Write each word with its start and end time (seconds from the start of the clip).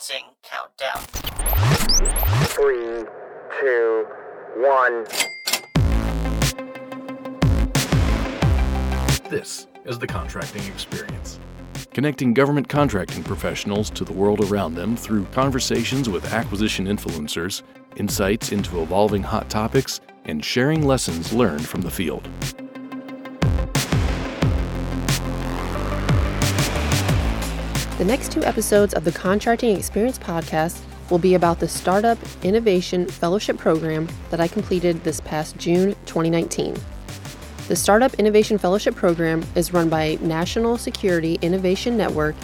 Commencing 0.00 0.30
countdown. 0.42 1.02
Three, 2.46 3.04
two, 3.60 4.06
one. 4.56 5.04
This 9.28 9.66
is 9.84 9.98
the 9.98 10.06
contracting 10.06 10.62
experience. 10.64 11.38
Connecting 11.92 12.32
government 12.32 12.68
contracting 12.68 13.22
professionals 13.22 13.90
to 13.90 14.04
the 14.04 14.12
world 14.12 14.40
around 14.50 14.74
them 14.74 14.96
through 14.96 15.26
conversations 15.26 16.08
with 16.08 16.32
acquisition 16.32 16.86
influencers, 16.86 17.62
insights 17.96 18.52
into 18.52 18.80
evolving 18.80 19.22
hot 19.22 19.50
topics, 19.50 20.00
and 20.24 20.42
sharing 20.42 20.86
lessons 20.86 21.32
learned 21.32 21.66
from 21.66 21.82
the 21.82 21.90
field. 21.90 22.26
The 28.00 28.06
next 28.06 28.32
two 28.32 28.42
episodes 28.44 28.94
of 28.94 29.04
the 29.04 29.12
Contracting 29.12 29.76
Experience 29.76 30.18
podcast 30.18 30.80
will 31.10 31.18
be 31.18 31.34
about 31.34 31.60
the 31.60 31.68
Startup 31.68 32.16
Innovation 32.42 33.06
Fellowship 33.06 33.58
Program 33.58 34.08
that 34.30 34.40
I 34.40 34.48
completed 34.48 35.04
this 35.04 35.20
past 35.20 35.58
June 35.58 35.94
2019. 36.06 36.74
The 37.68 37.76
Startup 37.76 38.14
Innovation 38.14 38.56
Fellowship 38.56 38.94
Program 38.94 39.44
is 39.54 39.74
run 39.74 39.90
by 39.90 40.16
National 40.22 40.78
Security 40.78 41.38
Innovation 41.42 41.98
Network 41.98 42.36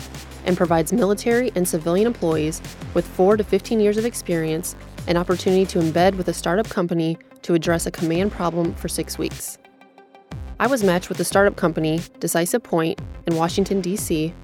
and 0.45 0.59
provides 0.59 0.93
military 0.93 1.51
and 1.55 1.67
civilian 1.67 2.07
employees 2.07 2.61
with 2.93 3.07
4 3.07 3.39
to 3.39 3.43
15 3.43 3.81
years 3.81 3.97
of 3.97 4.05
experience 4.05 4.77
an 5.07 5.17
opportunity 5.17 5.65
to 5.65 5.79
embed 5.79 6.19
with 6.19 6.29
a 6.29 6.35
startup 6.35 6.69
company 6.69 7.17
to 7.41 7.55
address 7.55 7.87
a 7.87 7.91
command 7.91 8.31
problem 8.31 8.75
for 8.75 8.89
six 8.89 9.17
weeks. 9.17 9.57
I 10.61 10.67
was 10.67 10.85
matched 10.85 11.09
with 11.09 11.19
a 11.21 11.25
startup 11.25 11.57
company, 11.57 12.03
Decisive 12.21 12.63
Point, 12.63 13.01
in 13.27 13.37
Washington, 13.37 13.81
D.C., 13.81 14.35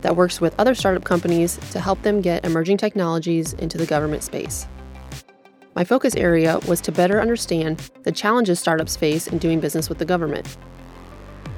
that 0.00 0.16
works 0.16 0.40
with 0.40 0.58
other 0.58 0.74
startup 0.74 1.04
companies 1.04 1.56
to 1.70 1.80
help 1.80 2.00
them 2.02 2.20
get 2.20 2.44
emerging 2.44 2.78
technologies 2.78 3.52
into 3.54 3.78
the 3.78 3.86
government 3.86 4.22
space. 4.22 4.66
My 5.74 5.84
focus 5.84 6.16
area 6.16 6.58
was 6.68 6.80
to 6.82 6.92
better 6.92 7.20
understand 7.20 7.90
the 8.02 8.12
challenges 8.12 8.58
startups 8.58 8.96
face 8.96 9.26
in 9.26 9.38
doing 9.38 9.60
business 9.60 9.88
with 9.88 9.98
the 9.98 10.04
government. 10.04 10.56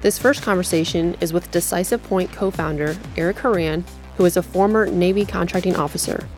This 0.02 0.18
first 0.18 0.42
conversation 0.42 1.16
is 1.20 1.32
with 1.32 1.50
Decisive 1.50 2.02
Point 2.02 2.32
co 2.32 2.50
founder 2.50 2.96
Eric 3.16 3.38
Horan, 3.38 3.84
who 4.16 4.24
is 4.24 4.36
a 4.36 4.42
former 4.42 4.86
Navy 4.86 5.24
contracting 5.24 5.76
officer. 5.76 6.28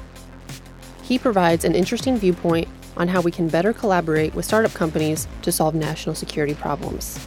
He 1.02 1.18
provides 1.18 1.64
an 1.64 1.74
interesting 1.74 2.16
viewpoint 2.16 2.68
on 2.96 3.08
how 3.08 3.20
we 3.20 3.30
can 3.30 3.48
better 3.48 3.72
collaborate 3.72 4.34
with 4.34 4.44
startup 4.44 4.72
companies 4.72 5.26
to 5.42 5.52
solve 5.52 5.74
national 5.74 6.14
security 6.14 6.54
problems. 6.54 7.26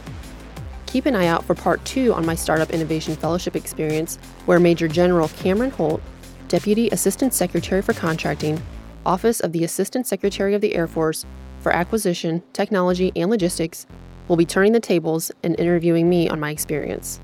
Keep 0.88 1.04
an 1.04 1.14
eye 1.14 1.26
out 1.26 1.44
for 1.44 1.54
part 1.54 1.84
two 1.84 2.14
on 2.14 2.24
my 2.24 2.34
Startup 2.34 2.70
Innovation 2.70 3.14
Fellowship 3.14 3.54
experience, 3.54 4.16
where 4.46 4.58
Major 4.58 4.88
General 4.88 5.28
Cameron 5.28 5.70
Holt, 5.70 6.00
Deputy 6.48 6.88
Assistant 6.88 7.34
Secretary 7.34 7.82
for 7.82 7.92
Contracting, 7.92 8.58
Office 9.04 9.40
of 9.40 9.52
the 9.52 9.64
Assistant 9.64 10.06
Secretary 10.06 10.54
of 10.54 10.62
the 10.62 10.74
Air 10.74 10.86
Force 10.86 11.26
for 11.60 11.72
Acquisition, 11.72 12.42
Technology, 12.54 13.12
and 13.14 13.28
Logistics, 13.30 13.86
will 14.28 14.36
be 14.36 14.46
turning 14.46 14.72
the 14.72 14.80
tables 14.80 15.30
and 15.42 15.60
interviewing 15.60 16.08
me 16.08 16.26
on 16.26 16.40
my 16.40 16.50
experience. 16.50 17.20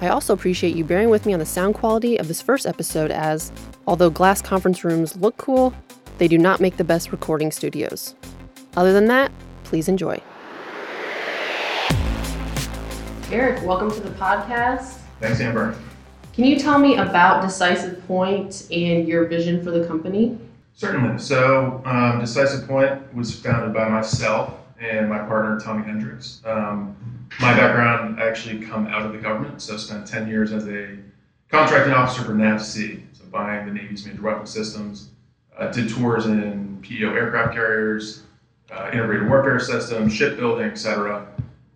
I 0.00 0.08
also 0.08 0.32
appreciate 0.32 0.74
you 0.74 0.82
bearing 0.82 1.10
with 1.10 1.26
me 1.26 1.34
on 1.34 1.40
the 1.40 1.44
sound 1.44 1.74
quality 1.74 2.16
of 2.16 2.26
this 2.26 2.40
first 2.40 2.64
episode, 2.64 3.10
as, 3.10 3.52
although 3.86 4.08
glass 4.08 4.40
conference 4.40 4.82
rooms 4.82 5.14
look 5.14 5.36
cool, 5.36 5.74
they 6.16 6.26
do 6.26 6.38
not 6.38 6.58
make 6.58 6.78
the 6.78 6.84
best 6.84 7.12
recording 7.12 7.52
studios. 7.52 8.14
Other 8.78 8.94
than 8.94 9.08
that, 9.08 9.30
please 9.64 9.88
enjoy. 9.88 10.22
Eric, 13.30 13.62
welcome 13.62 13.90
to 13.90 14.00
the 14.00 14.08
podcast. 14.10 15.00
Thanks, 15.20 15.38
Amber. 15.40 15.76
Can 16.32 16.44
you 16.44 16.58
tell 16.58 16.78
me 16.78 16.96
about 16.96 17.42
Decisive 17.42 18.02
Point 18.06 18.66
and 18.72 19.06
your 19.06 19.26
vision 19.26 19.62
for 19.62 19.70
the 19.70 19.86
company? 19.86 20.38
Certainly. 20.72 21.18
So, 21.18 21.82
um, 21.84 22.20
Decisive 22.20 22.66
Point 22.66 23.14
was 23.14 23.38
founded 23.38 23.74
by 23.74 23.86
myself 23.86 24.54
and 24.80 25.10
my 25.10 25.18
partner, 25.18 25.60
Tommy 25.60 25.84
Hendricks. 25.84 26.40
Um, 26.46 26.96
my 27.38 27.52
background, 27.52 28.18
actually 28.18 28.64
come 28.64 28.86
out 28.86 29.04
of 29.04 29.12
the 29.12 29.18
government, 29.18 29.60
so 29.60 29.74
I 29.74 29.76
spent 29.76 30.06
10 30.06 30.26
years 30.26 30.50
as 30.50 30.66
a 30.66 30.96
contracting 31.50 31.92
officer 31.92 32.24
for 32.24 32.32
NAVSEA, 32.32 33.02
so 33.12 33.24
buying 33.30 33.66
the 33.66 33.72
Navy's 33.74 34.06
major 34.06 34.22
weapon 34.22 34.46
systems. 34.46 35.10
Uh, 35.54 35.70
did 35.70 35.90
tours 35.90 36.24
in 36.24 36.78
PEO 36.80 37.12
aircraft 37.12 37.52
carriers, 37.52 38.22
uh, 38.72 38.88
integrated 38.90 39.28
warfare 39.28 39.60
systems, 39.60 40.14
shipbuilding, 40.14 40.70
etc. 40.70 41.26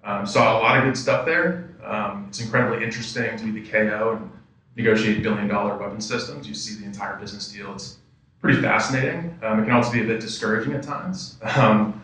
Um, 0.04 0.26
saw 0.26 0.58
a 0.58 0.60
lot 0.60 0.78
of 0.78 0.84
good 0.84 0.96
stuff 0.96 1.24
there. 1.24 1.74
Um, 1.84 2.26
it's 2.28 2.40
incredibly 2.40 2.84
interesting 2.84 3.36
to 3.36 3.44
be 3.44 3.60
the 3.60 3.68
KO 3.68 4.18
and 4.20 4.30
negotiate 4.76 5.22
billion 5.22 5.48
dollar 5.48 5.76
weapon 5.76 6.00
systems. 6.00 6.48
You 6.48 6.54
see 6.54 6.80
the 6.80 6.86
entire 6.86 7.16
business 7.16 7.52
deal. 7.52 7.72
It's 7.74 7.98
pretty 8.40 8.60
fascinating. 8.60 9.38
Um, 9.42 9.60
it 9.60 9.64
can 9.64 9.72
also 9.72 9.92
be 9.92 10.02
a 10.02 10.06
bit 10.06 10.20
discouraging 10.20 10.72
at 10.74 10.82
times. 10.82 11.36
Um, 11.42 12.02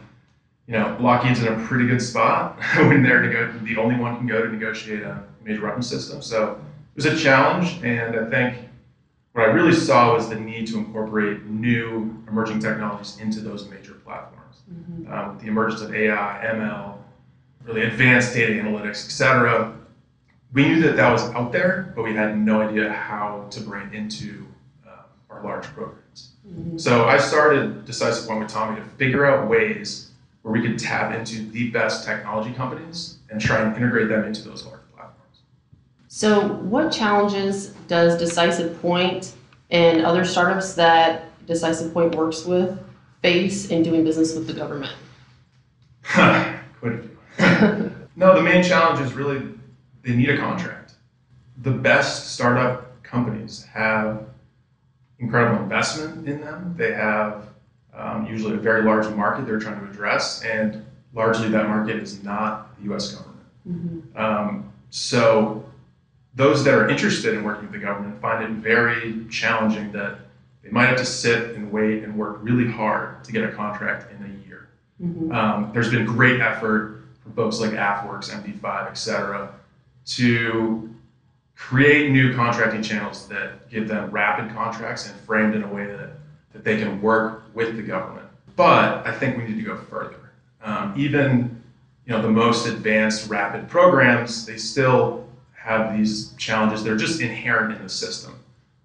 you 0.67 0.75
know, 0.75 0.97
Lockheed's 1.01 1.43
in 1.43 1.49
a 1.49 1.67
pretty 1.67 1.87
good 1.87 2.03
spot 2.03 2.59
when 2.77 3.03
they're 3.03 3.23
nego- 3.23 3.59
the 3.63 3.77
only 3.79 3.97
one 3.97 4.17
can 4.17 4.27
go 4.27 4.43
to 4.45 4.53
negotiate 4.53 5.03
a 5.03 5.25
major 5.43 5.63
weapon 5.63 5.83
system. 5.83 6.21
So 6.21 6.53
it 6.53 7.05
was 7.05 7.07
a 7.07 7.17
challenge, 7.17 7.83
and 7.83 8.17
I 8.17 8.29
think 8.29 8.69
what 9.33 9.49
I 9.49 9.53
really 9.53 9.73
saw 9.73 10.15
was 10.15 10.29
the 10.29 10.39
need 10.39 10.67
to 10.69 10.79
incorporate 10.79 11.45
new 11.47 12.23
emerging 12.29 12.61
technologies 12.61 13.19
into 13.19 13.41
those 13.41 13.69
major 13.69 13.95
platforms. 13.95 14.57
Mm-hmm. 14.71 15.13
Um, 15.13 15.39
the 15.39 15.47
emergence 15.47 15.81
of 15.81 15.95
AI, 15.95 16.45
ML, 16.55 16.99
really 17.69 17.87
advanced 17.87 18.35
data 18.35 18.53
analytics, 18.55 19.05
et 19.05 19.11
cetera. 19.11 19.77
We 20.53 20.67
knew 20.67 20.81
that 20.83 20.97
that 20.97 21.13
was 21.13 21.23
out 21.31 21.53
there, 21.53 21.93
but 21.95 22.03
we 22.03 22.15
had 22.15 22.39
no 22.39 22.63
idea 22.63 22.91
how 22.91 23.47
to 23.51 23.61
bring 23.61 23.89
it 23.89 23.95
into 23.95 24.47
uh, 24.87 25.03
our 25.29 25.45
large 25.45 25.65
programs. 25.67 26.31
Mm-hmm. 26.49 26.79
So 26.79 27.05
I 27.05 27.19
started 27.19 27.85
Decisive 27.85 28.27
Point 28.27 28.41
with 28.41 28.49
Tommy 28.49 28.81
to 28.81 28.87
figure 28.97 29.27
out 29.27 29.49
ways 29.49 30.11
where 30.43 30.53
we 30.53 30.67
could 30.67 30.79
tap 30.79 31.15
into 31.15 31.43
the 31.51 31.71
best 31.71 32.07
technology 32.07 32.55
companies 32.55 33.19
and 33.29 33.39
try 33.39 33.61
and 33.61 33.77
integrate 33.77 34.09
them 34.09 34.25
into 34.25 34.43
those 34.43 34.65
large 34.65 34.81
platforms. 34.95 35.43
So, 36.09 36.49
what 36.49 36.91
challenges 36.91 37.69
does 37.87 38.19
Decisive 38.19 38.81
Point 38.81 39.35
and 39.71 40.01
other 40.07 40.25
startups 40.25 40.73
that 40.75 41.27
Decisive 41.47 41.93
Point 41.93 42.15
works 42.15 42.47
with 42.47 42.79
face 43.21 43.69
in 43.69 43.83
doing 43.83 44.05
business 44.05 44.35
with 44.35 44.47
the 44.47 44.55
government? 44.55 44.95
Quite 47.39 47.63
a 47.63 47.77
few. 47.77 48.09
no, 48.17 48.35
the 48.35 48.43
main 48.43 48.63
challenge 48.63 49.01
is 49.01 49.15
really 49.15 49.43
they 50.03 50.15
need 50.15 50.31
a 50.31 50.39
contract. 50.39 50.95
The 51.63 51.71
best 51.71 52.35
startup 52.35 53.03
companies 53.03 53.65
have 53.65 54.27
incredible 55.19 55.63
investment 55.63 56.29
in 56.29 56.41
them. 56.41 56.75
They 56.77 56.93
have 56.93 57.49
um, 57.95 58.27
usually 58.27 58.55
a 58.55 58.59
very 58.59 58.83
large 58.83 59.13
market 59.15 59.47
they're 59.47 59.59
trying 59.59 59.81
to 59.81 59.91
address, 59.91 60.43
and 60.43 60.85
largely 61.13 61.49
that 61.49 61.69
market 61.69 61.97
is 61.97 62.23
not 62.23 62.77
the 62.79 62.85
U.S. 62.85 63.13
government. 63.13 63.47
Mm-hmm. 63.69 64.19
Um, 64.19 64.73
so 64.91 65.65
those 66.35 66.65
that 66.65 66.75
are 66.75 66.89
interested 66.89 67.35
in 67.35 67.43
working 67.43 67.65
with 67.65 67.73
the 67.73 67.79
government 67.79 68.21
find 68.21 68.45
it 68.45 68.51
very 68.51 69.27
challenging 69.29 69.91
that 69.93 70.21
they 70.63 70.71
might 70.71 70.87
have 70.87 70.99
to 70.99 71.05
sit 71.05 71.57
and 71.57 71.73
wait 71.73 72.05
and 72.05 72.17
work 72.17 72.39
really 72.43 72.71
hard 72.71 73.25
to 73.25 73.33
get 73.33 73.43
a 73.45 73.49
contract 73.53 74.13
in 74.13 74.25
a 74.25 74.47
year. 74.47 74.69
Mm-hmm. 75.03 75.33
Um, 75.33 75.71
there's 75.73 75.91
been 75.91 76.07
great 76.07 76.41
effort 76.41 76.88
folks 77.39 77.61
like 77.61 77.71
AFWERX, 77.71 78.31
MD5, 78.31 78.89
et 78.89 78.95
cetera, 78.95 79.55
to 80.05 80.93
create 81.55 82.11
new 82.11 82.35
contracting 82.35 82.83
channels 82.83 83.29
that 83.29 83.71
give 83.71 83.87
them 83.87 84.11
rapid 84.11 84.53
contracts 84.53 85.09
and 85.09 85.15
framed 85.21 85.55
in 85.55 85.63
a 85.63 85.69
way 85.69 85.87
that, 85.87 86.11
that 86.53 86.65
they 86.65 86.77
can 86.77 87.01
work 87.01 87.45
with 87.55 87.77
the 87.77 87.83
government. 87.83 88.27
But 88.57 89.07
I 89.07 89.13
think 89.13 89.37
we 89.37 89.45
need 89.45 89.55
to 89.55 89.63
go 89.63 89.77
further. 89.77 90.33
Um, 90.65 90.95
even 90.97 91.63
you 92.07 92.13
know 92.13 92.21
the 92.21 92.29
most 92.29 92.67
advanced 92.67 93.31
rapid 93.31 93.69
programs, 93.69 94.45
they 94.45 94.57
still 94.57 95.25
have 95.53 95.97
these 95.97 96.33
challenges. 96.39 96.83
They're 96.83 96.97
just 96.97 97.21
inherent 97.21 97.77
in 97.77 97.81
the 97.85 97.89
system. 97.89 98.35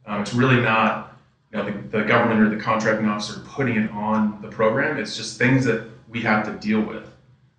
Um, 0.06 0.22
it's 0.22 0.36
really 0.36 0.62
not 0.62 1.18
you 1.52 1.58
know 1.58 1.66
the, 1.66 1.98
the 1.98 2.04
government 2.04 2.40
or 2.40 2.56
the 2.56 2.62
contracting 2.62 3.08
officer 3.08 3.40
putting 3.48 3.78
it 3.78 3.90
on 3.90 4.40
the 4.44 4.48
program. 4.48 5.00
It's 5.00 5.18
just 5.18 5.40
things 5.40 5.66
that 5.66 5.90
we 6.08 6.22
have 6.22 6.46
to 6.46 6.52
deal 6.60 6.82
with 6.82 7.13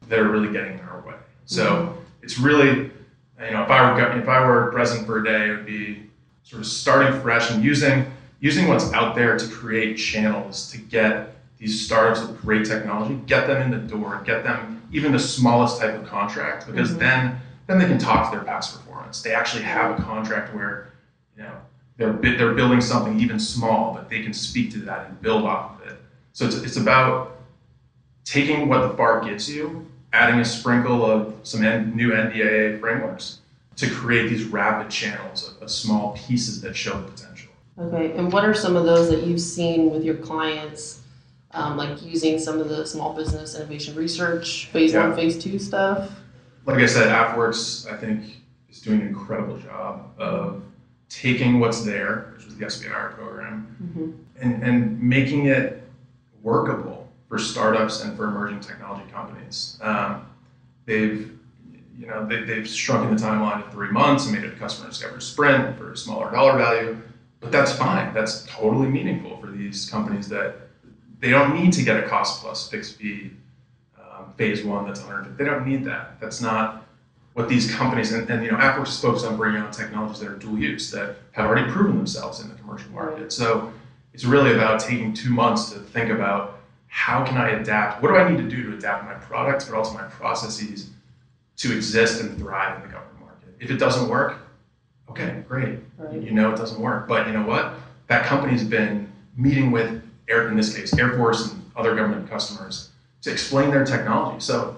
that 0.09 0.19
are 0.19 0.29
really 0.29 0.53
getting 0.53 0.79
in 0.79 0.85
our 0.87 1.01
way. 1.01 1.15
So 1.47 1.65
mm-hmm. 1.65 2.01
it's 2.23 2.39
really, 2.39 2.69
you 2.69 3.51
know, 3.51 3.62
if 3.62 3.71
I 3.71 3.93
were 3.93 4.19
if 4.19 4.29
I 4.29 4.47
were 4.47 4.73
present 4.73 5.06
for 5.06 5.21
a 5.21 5.25
day, 5.25 5.49
it 5.49 5.51
would 5.51 5.67
be 5.67 6.05
sort 6.43 6.61
of 6.61 6.67
starting 6.69 7.21
fresh 7.21 7.51
and 7.51 7.65
using 7.65 8.06
using 8.41 8.69
what's 8.69 8.93
out 8.93 9.15
there 9.15 9.39
to 9.39 9.49
create 9.49 9.95
channels 9.95 10.71
to 10.71 10.79
get 10.79 11.35
these 11.59 11.85
startups 11.85 12.21
with 12.21 12.39
great 12.43 12.67
technology, 12.67 13.19
get 13.27 13.47
them 13.47 13.62
in 13.62 13.71
the 13.71 13.89
door, 13.89 14.23
get 14.25 14.45
them 14.45 14.83
even 14.93 15.12
the 15.12 15.19
smallest 15.19 15.81
type 15.81 15.95
of 15.95 16.06
contract, 16.06 16.67
because 16.67 16.91
mm-hmm. 16.91 16.99
then 17.01 17.41
then 17.67 17.79
they 17.79 17.87
can 17.87 17.99
talk 17.99 18.31
to 18.31 18.37
their 18.37 18.45
past 18.45 18.77
performance. 18.77 19.23
They 19.23 19.33
actually 19.33 19.62
have 19.62 19.99
a 19.99 20.03
contract 20.03 20.55
where, 20.55 20.93
you 21.37 21.43
know, 21.43 21.53
they're 21.97 22.12
they're 22.12 22.55
building 22.55 22.81
something 22.81 23.19
even 23.19 23.39
small, 23.39 23.95
but 23.95 24.11
they 24.11 24.23
can 24.23 24.35
speak 24.35 24.71
to 24.73 24.79
that 24.81 25.09
and 25.09 25.21
build 25.23 25.45
off 25.45 25.81
of 25.81 25.89
it. 25.89 25.97
So 26.33 26.47
it's, 26.47 26.56
it's 26.56 26.77
about 26.77 27.37
taking 28.25 28.69
what 28.69 28.89
the 28.89 28.97
FAR 28.97 29.25
gives 29.25 29.51
you 29.51 29.87
adding 30.15 30.39
a 30.39 30.45
sprinkle 30.45 31.05
of 31.05 31.35
some 31.43 31.61
new 31.97 32.13
NDAA 32.13 32.79
frameworks 32.79 33.41
to 33.77 33.91
create 33.91 34.29
these 34.29 34.45
rapid 34.45 34.89
channels 34.91 35.49
of, 35.57 35.63
of, 35.63 35.71
small 35.71 36.17
pieces 36.17 36.61
that 36.61 36.77
show 36.77 36.93
the 37.01 37.11
potential. 37.11 37.51
Okay, 37.81 38.17
and 38.17 38.33
what 38.33 38.45
are 38.45 38.55
some 38.55 38.77
of 38.77 38.85
those 38.85 39.11
that 39.11 39.25
you've 39.27 39.41
seen 39.41 39.91
with 39.91 40.05
your 40.05 40.15
clients, 40.15 41.01
um, 41.51 41.77
like 41.77 42.01
using 42.01 42.39
some 42.39 42.61
of 42.61 42.69
the 42.69 42.87
small 42.87 43.13
business 43.13 43.57
innovation 43.57 43.97
research, 43.97 44.67
phase 44.67 44.93
Yeah. 44.93 45.09
one, 45.09 45.17
phase 45.17 45.37
two 45.43 45.59
stuff? 45.59 46.13
Like 46.65 46.79
I 46.79 46.87
said, 46.87 47.09
AFWERX, 47.09 47.93
I 47.93 47.97
think, 47.97 48.23
is 48.71 48.81
doing 48.81 49.01
an 49.01 49.09
incredible 49.09 49.59
job 49.59 50.13
of 50.17 50.63
taking 51.09 51.59
what's 51.59 51.85
there, 51.85 52.33
which 52.37 52.47
is 52.47 52.57
the 52.57 52.65
SBIR 52.67 53.15
program, 53.17 53.67
Mhm. 53.83 54.13
and, 54.41 54.63
and 54.63 55.03
making 55.03 55.47
it 55.47 55.83
workable 56.45 56.94
for 57.35 57.41
startups 57.41 58.01
and 58.01 58.17
for 58.17 58.29
emerging 58.29 58.61
technology 58.61 59.03
companies. 59.11 59.77
Um, 59.83 60.25
they've, 60.87 61.37
you 61.99 62.07
know, 62.07 62.25
they, 62.25 62.45
they've 62.45 62.67
shrunken 62.67 63.17
the 63.17 63.21
timeline 63.21 63.65
to 63.65 63.69
three 63.73 63.91
months 63.91 64.27
and 64.27 64.37
made 64.37 64.45
it 64.45 64.53
a 64.53 64.57
customer 64.57 64.89
discovery 64.89 65.21
sprint 65.21 65.77
for 65.77 65.91
a 65.91 65.97
smaller 65.97 66.31
dollar 66.31 66.57
value. 66.57 67.03
But 67.41 67.51
that's 67.51 67.73
fine. 67.73 68.15
That's 68.15 68.47
totally 68.47 68.87
meaningful 68.87 69.37
for 69.39 69.49
these 69.49 69.91
companies 69.91 70.29
that 70.29 70.59
they 71.19 71.31
don't 71.31 71.61
need 71.61 71.73
to 71.73 71.83
get 71.83 71.97
a 71.97 72.07
cost 72.07 72.41
plus 72.41 72.71
fixed 72.71 72.99
fee 72.99 73.33
um, 74.01 74.33
phase 74.37 74.63
one 74.63 74.87
that's 74.87 75.01
100. 75.01 75.37
They 75.37 75.45
don't 75.45 75.67
need 75.67 75.83
that. 75.87 76.21
That's 76.21 76.41
not 76.41 76.87
what 77.33 77.49
these 77.49 77.69
companies 77.75 78.13
and, 78.13 78.31
and 78.31 78.45
you 78.45 78.53
know 78.53 78.59
AFWERX 78.59 78.87
is 78.87 79.01
focused 79.01 79.27
on 79.27 79.37
bringing 79.37 79.61
out 79.61 79.73
technologies 79.73 80.21
that 80.21 80.29
are 80.29 80.37
dual 80.37 80.57
use 80.57 80.93
that 80.93 81.17
have 81.33 81.47
already 81.47 81.69
proven 81.69 81.97
themselves 81.97 82.39
in 82.39 82.49
the 82.49 82.55
commercial 82.55 82.93
market. 82.93 83.33
So 83.33 83.73
it's 84.13 84.25
really 84.25 84.55
about 84.55 84.79
taking 84.79 85.13
two 85.13 85.31
months 85.31 85.71
to 85.71 85.81
think 85.81 86.11
about 86.11 86.54
how 86.94 87.25
can 87.25 87.37
I 87.37 87.50
adapt? 87.50 88.00
What 88.00 88.11
do 88.11 88.17
I 88.17 88.31
need 88.31 88.37
to 88.37 88.49
do 88.49 88.70
to 88.70 88.76
adapt 88.76 89.05
my 89.05 89.14
products, 89.14 89.64
but 89.64 89.76
also 89.76 89.94
my 89.94 90.05
processes 90.05 90.91
to 91.56 91.73
exist 91.75 92.23
and 92.23 92.38
thrive 92.38 92.76
in 92.76 92.82
the 92.82 92.88
government 92.88 93.20
market? 93.20 93.49
If 93.58 93.69
it 93.69 93.79
doesn't 93.79 94.08
work, 94.08 94.38
okay, 95.11 95.43
great. 95.49 95.81
Right. 95.99 96.23
You 96.23 96.31
know 96.31 96.52
it 96.52 96.56
doesn't 96.56 96.81
work. 96.81 97.08
But 97.08 97.26
you 97.26 97.32
know 97.32 97.43
what? 97.43 97.75
That 98.06 98.26
company's 98.26 98.62
been 98.62 99.12
meeting 99.37 99.73
with 99.73 100.05
Air, 100.29 100.49
in 100.49 100.56
this 100.56 100.75
case, 100.75 100.96
Air 100.96 101.17
Force 101.17 101.50
and 101.52 101.69
other 101.75 101.96
government 101.96 102.31
customers 102.31 102.91
to 103.23 103.32
explain 103.32 103.73
their 103.73 103.85
technology. 103.85 104.38
So 104.38 104.76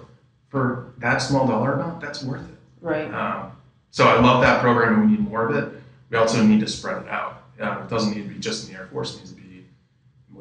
for 0.48 0.94
that 0.98 1.18
small 1.18 1.46
dollar 1.46 1.74
amount, 1.74 2.00
that's 2.00 2.24
worth 2.24 2.48
it. 2.48 2.56
Right. 2.80 3.12
Um, 3.12 3.52
so 3.90 4.08
I 4.08 4.18
love 4.20 4.40
that 4.40 4.62
program, 4.62 4.94
and 4.94 5.10
we 5.10 5.16
need 5.18 5.20
more 5.20 5.46
of 5.46 5.54
it. 5.54 5.80
We 6.08 6.16
also 6.16 6.42
need 6.42 6.60
to 6.60 6.66
spread 6.66 7.02
it 7.02 7.08
out. 7.08 7.42
Uh, 7.60 7.82
it 7.84 7.90
doesn't 7.90 8.16
need 8.16 8.22
to 8.22 8.34
be 8.34 8.40
just 8.40 8.66
in 8.66 8.72
the 8.72 8.80
Air 8.80 8.86
Force; 8.86 9.14
it 9.14 9.18
needs 9.18 9.32
to 9.32 9.36
be 9.36 9.45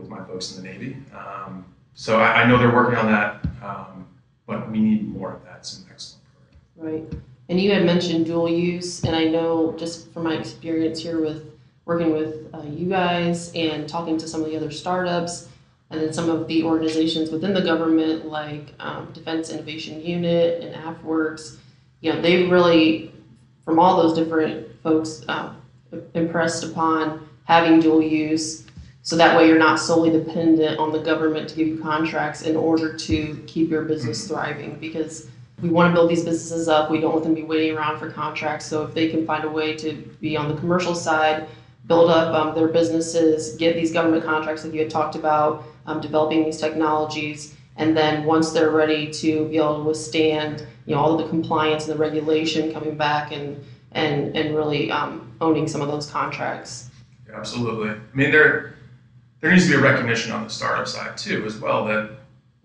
with 0.06 0.19
my 0.19 0.25
folks 0.25 0.56
in 0.56 0.63
the 0.63 0.69
Navy. 0.69 0.98
Um, 1.13 1.66
so 1.94 2.19
I, 2.19 2.44
I 2.44 2.48
know 2.48 2.57
they're 2.57 2.74
working 2.74 2.98
on 2.98 3.12
that, 3.12 3.46
um, 3.63 4.07
but 4.46 4.69
we 4.72 4.80
need 4.80 5.07
more 5.07 5.34
of 5.34 5.44
that. 5.46 5.57
It's 5.60 5.80
an 5.80 5.86
excellent 5.92 6.24
program. 6.75 6.94
Right. 6.94 7.19
And 7.50 7.60
you 7.60 7.72
had 7.72 7.86
mentioned 7.86 8.25
dual 8.25 8.50
use, 8.50 9.04
and 9.04 9.16
I 9.16 9.25
know 9.25 9.75
just 9.78 10.12
from 10.13 10.24
my 10.24 10.36
experience 10.36 11.00
here 11.00 11.22
with 11.22 11.52
working 11.86 12.12
with 12.13 12.48
uh, 12.54 12.63
you 12.63 12.90
guys 12.90 13.52
and 13.54 13.88
talking 13.88 14.18
to 14.18 14.28
some 14.28 14.42
of 14.42 14.48
the 14.48 14.57
other 14.57 14.72
startups, 14.72 15.48
and 15.92 16.02
then 16.02 16.12
some 16.12 16.30
of 16.30 16.48
the 16.48 16.63
organizations 16.63 17.30
within 17.30 17.54
the 17.54 17.62
government, 17.62 18.25
like 18.25 18.74
um, 18.80 19.12
Defense 19.13 19.51
Innovation 19.51 20.01
Unit 20.01 20.63
and 20.63 20.75
AFWERX, 20.75 21.58
you 22.01 22.12
know, 22.12 22.22
they 22.22 22.48
really, 22.48 23.12
from 23.63 23.80
all 23.80 24.01
those 24.01 24.18
different 24.18 24.68
folks, 24.81 25.24
um, 25.28 25.62
impressed 26.16 26.63
upon 26.63 27.30
having 27.46 27.80
dual 27.80 28.01
use. 28.01 28.66
So 29.06 29.16
that 29.18 29.38
way 29.38 29.48
you're 29.48 29.60
not 29.60 29.80
solely 29.80 30.10
dependent 30.10 30.80
on 30.80 30.92
the 30.92 30.98
government 30.98 31.48
to 31.50 31.56
give 31.56 31.68
you 31.68 31.78
contracts 31.78 32.42
in 32.42 32.56
order 32.56 32.98
to 32.98 33.44
keep 33.46 33.69
your 33.69 33.84
business 33.84 34.28
thriving 34.28 34.80
because 34.80 35.28
we 35.62 35.69
want 35.69 35.92
to 35.92 35.94
build 35.94 36.10
these 36.10 36.24
businesses 36.24 36.68
up. 36.68 36.90
We 36.90 37.00
don't 37.00 37.12
want 37.12 37.24
them 37.24 37.36
to 37.36 37.42
be 37.42 37.48
waiting 37.48 37.78
around 37.78 38.00
for 38.00 38.10
contracts. 38.10 38.66
So 38.66 38.81
if 38.81 38.96
they 38.96 39.07
can 39.10 39.24
find 39.28 39.44
a 39.44 39.50
way 39.50 39.75
to 39.75 39.94
be 40.22 40.36
on 40.36 40.50
the 40.50 40.56
commercial 40.56 40.96
side, 40.96 41.48
build 41.86 42.10
up 42.10 42.34
um, 42.34 42.56
their 42.56 42.68
businesses, 42.68 43.56
get 43.57 43.75
these 43.75 43.94
government 43.94 44.25
contracts 44.25 44.63
like 44.63 44.74
you 44.74 44.80
had 44.80 44.90
talked 44.90 45.13
about, 45.13 45.63
um, 45.86 46.01
developing 46.01 46.44
these 46.44 46.58
technologies, 46.58 47.56
and 47.75 47.96
then 47.96 48.24
once 48.24 48.54
they're 48.54 48.72
ready 48.72 49.12
to 49.12 49.48
be 49.50 49.58
able 49.58 49.78
to 49.78 49.84
withstand, 49.84 50.66
you 50.88 50.96
know, 50.96 51.00
all 51.00 51.13
of 51.13 51.24
the 51.24 51.30
compliance 51.30 51.88
and 51.88 51.94
the 51.94 52.00
regulation 52.00 52.74
coming 52.74 52.98
back 52.98 53.31
and 53.31 53.63
and 53.92 54.36
and 54.36 54.56
really 54.56 54.90
um, 54.90 55.31
owning 55.42 55.68
some 55.68 55.81
of 55.81 55.90
those 55.90 56.10
contracts. 56.10 56.90
Absolutely. 57.31 57.92
I 57.92 57.98
mean, 58.16 58.31
there 58.31 58.75
there 59.42 59.52
needs 59.52 59.66
to 59.66 59.72
be 59.72 59.78
a 59.78 59.82
recognition 59.82 60.32
on 60.32 60.44
the 60.44 60.50
startup 60.50 60.88
side 60.88 61.18
too, 61.18 61.46
as 61.46 61.58
well. 61.58 61.86
That 61.86 62.12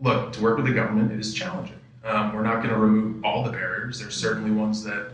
look 0.00 0.32
to 0.32 0.42
work 0.42 0.56
with 0.56 0.66
the 0.66 0.72
government 0.72 1.12
is 1.12 1.34
challenging. 1.34 1.76
Um, 2.04 2.34
we're 2.34 2.42
not 2.42 2.56
going 2.56 2.70
to 2.70 2.78
remove 2.78 3.24
all 3.24 3.44
the 3.44 3.50
barriers. 3.50 3.98
There's 4.00 4.16
certainly 4.16 4.50
ones 4.50 4.82
that 4.84 5.10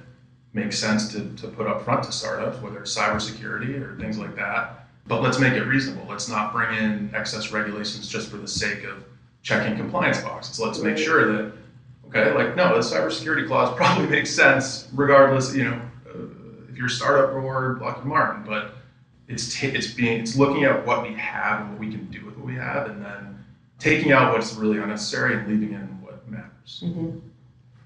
make 0.52 0.72
sense 0.72 1.12
to, 1.12 1.28
to 1.36 1.48
put 1.48 1.66
up 1.66 1.84
front 1.84 2.04
to 2.04 2.12
startups, 2.12 2.60
whether 2.62 2.80
it's 2.80 2.96
cybersecurity 2.96 3.80
or 3.80 3.98
things 4.00 4.18
like 4.18 4.36
that. 4.36 4.86
But 5.06 5.22
let's 5.22 5.38
make 5.38 5.52
it 5.54 5.64
reasonable. 5.64 6.06
Let's 6.08 6.28
not 6.28 6.52
bring 6.52 6.76
in 6.78 7.10
excess 7.14 7.52
regulations 7.52 8.08
just 8.08 8.28
for 8.28 8.38
the 8.38 8.48
sake 8.48 8.84
of 8.84 9.04
checking 9.42 9.76
compliance 9.76 10.20
boxes. 10.20 10.58
Let's 10.58 10.80
make 10.80 10.98
sure 10.98 11.32
that 11.32 11.52
okay, 12.08 12.32
like 12.32 12.56
no, 12.56 12.74
the 12.74 12.80
cybersecurity 12.80 13.46
clause 13.46 13.76
probably 13.76 14.06
makes 14.08 14.30
sense 14.30 14.88
regardless. 14.92 15.54
You 15.54 15.64
know, 15.64 15.80
uh, 16.08 16.18
if 16.68 16.76
you're 16.76 16.86
a 16.86 16.90
startup 16.90 17.32
or 17.34 17.78
Lockheed 17.80 18.04
Martin, 18.04 18.42
but 18.44 18.75
it's 19.28 19.58
ta- 19.58 19.68
it's 19.68 19.88
being 19.88 20.20
it's 20.20 20.36
looking 20.36 20.64
at 20.64 20.86
what 20.86 21.02
we 21.02 21.14
have 21.14 21.62
and 21.62 21.70
what 21.70 21.80
we 21.80 21.90
can 21.90 22.06
do 22.06 22.24
with 22.24 22.36
what 22.36 22.46
we 22.46 22.54
have, 22.54 22.88
and 22.88 23.04
then 23.04 23.44
taking 23.78 24.12
out 24.12 24.32
what's 24.32 24.54
really 24.54 24.78
unnecessary 24.78 25.36
and 25.36 25.48
leaving 25.48 25.72
in 25.72 25.86
what 26.02 26.26
matters. 26.28 26.82
Mm-hmm. 26.84 27.18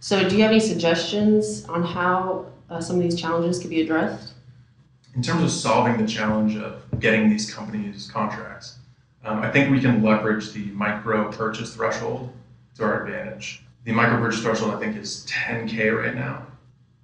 So, 0.00 0.28
do 0.28 0.36
you 0.36 0.42
have 0.42 0.50
any 0.50 0.60
suggestions 0.60 1.64
on 1.66 1.82
how 1.82 2.46
uh, 2.68 2.80
some 2.80 2.96
of 2.96 3.02
these 3.02 3.20
challenges 3.20 3.58
could 3.58 3.70
be 3.70 3.82
addressed? 3.82 4.34
In 5.14 5.22
terms 5.22 5.42
of 5.42 5.50
solving 5.50 5.96
the 5.96 6.06
challenge 6.06 6.56
of 6.56 6.82
getting 7.00 7.28
these 7.28 7.52
companies 7.52 8.08
contracts, 8.10 8.78
um, 9.24 9.40
I 9.40 9.50
think 9.50 9.70
we 9.70 9.80
can 9.80 10.02
leverage 10.02 10.52
the 10.52 10.66
micro 10.66 11.30
purchase 11.32 11.74
threshold 11.74 12.32
to 12.76 12.84
our 12.84 13.04
advantage. 13.04 13.62
The 13.84 13.92
micro 13.92 14.18
purchase 14.18 14.42
threshold, 14.42 14.74
I 14.74 14.78
think, 14.78 14.96
is 14.96 15.26
10K 15.28 15.96
right 15.96 16.14
now. 16.14 16.46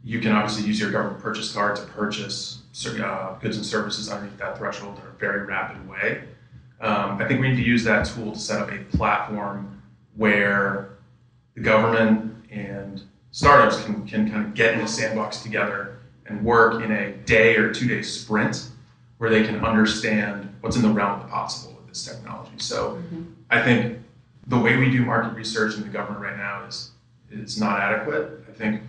You 0.04 0.20
can 0.20 0.32
obviously 0.32 0.66
use 0.66 0.78
your 0.78 0.92
government 0.92 1.20
purchase 1.20 1.52
card 1.52 1.76
to 1.76 1.82
purchase 1.82 2.62
uh, 2.84 3.34
goods 3.40 3.56
and 3.56 3.64
services 3.64 4.08
underneath 4.08 4.38
that 4.38 4.58
threshold 4.58 4.98
in 4.98 5.06
a 5.06 5.10
very 5.18 5.44
rapid 5.46 5.88
way. 5.88 6.24
Um, 6.80 7.22
I 7.22 7.26
think 7.26 7.40
we 7.40 7.48
need 7.48 7.56
to 7.56 7.62
use 7.62 7.84
that 7.84 8.06
tool 8.06 8.32
to 8.32 8.38
set 8.38 8.60
up 8.60 8.70
a 8.70 8.78
platform 8.96 9.82
where 10.16 10.90
the 11.54 11.62
government 11.62 12.34
and 12.50 13.02
startups 13.30 13.82
can, 13.84 14.06
can 14.06 14.30
kind 14.30 14.44
of 14.44 14.54
get 14.54 14.74
in 14.74 14.80
a 14.80 14.88
sandbox 14.88 15.42
together 15.42 15.98
and 16.26 16.44
work 16.44 16.82
in 16.82 16.90
a 16.90 17.12
day 17.12 17.56
or 17.56 17.72
two 17.72 17.88
day 17.88 18.02
sprint 18.02 18.68
where 19.18 19.30
they 19.30 19.44
can 19.44 19.64
understand 19.64 20.52
what's 20.60 20.76
in 20.76 20.82
the 20.82 20.88
realm 20.88 21.20
of 21.20 21.26
the 21.26 21.28
possible 21.32 21.74
with 21.76 21.88
this 21.88 22.04
technology. 22.04 22.58
So 22.58 23.02
I 23.48 23.62
think 23.62 23.98
the 24.46 24.58
way 24.58 24.76
we 24.76 24.90
do 24.90 25.04
market 25.04 25.34
research 25.34 25.76
in 25.76 25.82
the 25.82 25.88
government 25.88 26.22
right 26.22 26.36
now 26.36 26.64
is 26.66 26.90
is 27.30 27.58
not 27.58 27.80
adequate. 27.80 28.44
I 28.48 28.52
think 28.52 28.82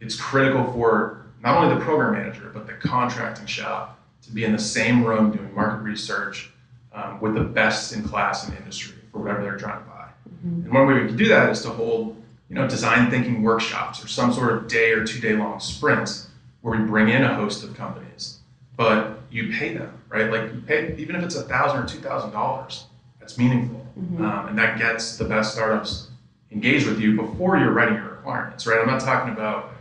it's 0.00 0.16
critical 0.16 0.72
for 0.72 1.19
not 1.42 1.56
only 1.56 1.74
the 1.74 1.80
program 1.80 2.12
manager 2.12 2.50
but 2.52 2.66
the 2.66 2.74
contracting 2.74 3.46
shop 3.46 3.98
to 4.22 4.32
be 4.32 4.44
in 4.44 4.52
the 4.52 4.58
same 4.58 5.04
room 5.04 5.30
doing 5.32 5.54
market 5.54 5.82
research 5.82 6.50
um, 6.92 7.20
with 7.20 7.34
the 7.34 7.40
best 7.40 7.92
in 7.92 8.02
class 8.02 8.46
in 8.46 8.54
the 8.54 8.60
industry 8.60 8.96
for 9.10 9.18
whatever 9.18 9.42
they're 9.42 9.56
trying 9.58 9.82
to 9.82 9.88
buy. 9.88 10.08
And 10.42 10.72
one 10.72 10.86
way 10.86 10.94
we 10.94 11.06
can 11.06 11.16
do 11.16 11.28
that 11.28 11.50
is 11.50 11.60
to 11.62 11.70
hold 11.70 12.16
you 12.48 12.54
know 12.56 12.68
design 12.68 13.10
thinking 13.10 13.42
workshops 13.42 14.02
or 14.04 14.08
some 14.08 14.32
sort 14.32 14.52
of 14.52 14.68
day 14.68 14.92
or 14.92 15.04
two 15.04 15.20
day 15.20 15.34
long 15.34 15.60
sprints 15.60 16.28
where 16.62 16.78
we 16.78 16.84
bring 16.86 17.08
in 17.08 17.22
a 17.22 17.34
host 17.34 17.64
of 17.64 17.74
companies, 17.74 18.38
but 18.76 19.20
you 19.30 19.52
pay 19.52 19.72
them 19.74 19.92
right. 20.08 20.30
Like 20.30 20.52
you 20.52 20.60
pay 20.66 20.94
even 20.98 21.16
if 21.16 21.22
it's 21.22 21.36
a 21.36 21.42
thousand 21.42 21.82
or 21.82 21.86
two 21.86 22.00
thousand 22.00 22.32
dollars, 22.32 22.84
that's 23.18 23.38
meaningful, 23.38 23.86
um, 24.18 24.48
and 24.48 24.58
that 24.58 24.78
gets 24.78 25.16
the 25.16 25.24
best 25.24 25.54
startups 25.54 26.08
engaged 26.52 26.86
with 26.86 27.00
you 27.00 27.16
before 27.16 27.56
you're 27.56 27.72
writing 27.72 27.94
your 27.94 28.10
requirements, 28.10 28.66
right? 28.66 28.80
I'm 28.80 28.86
not 28.88 29.00
talking 29.00 29.32
about, 29.32 29.72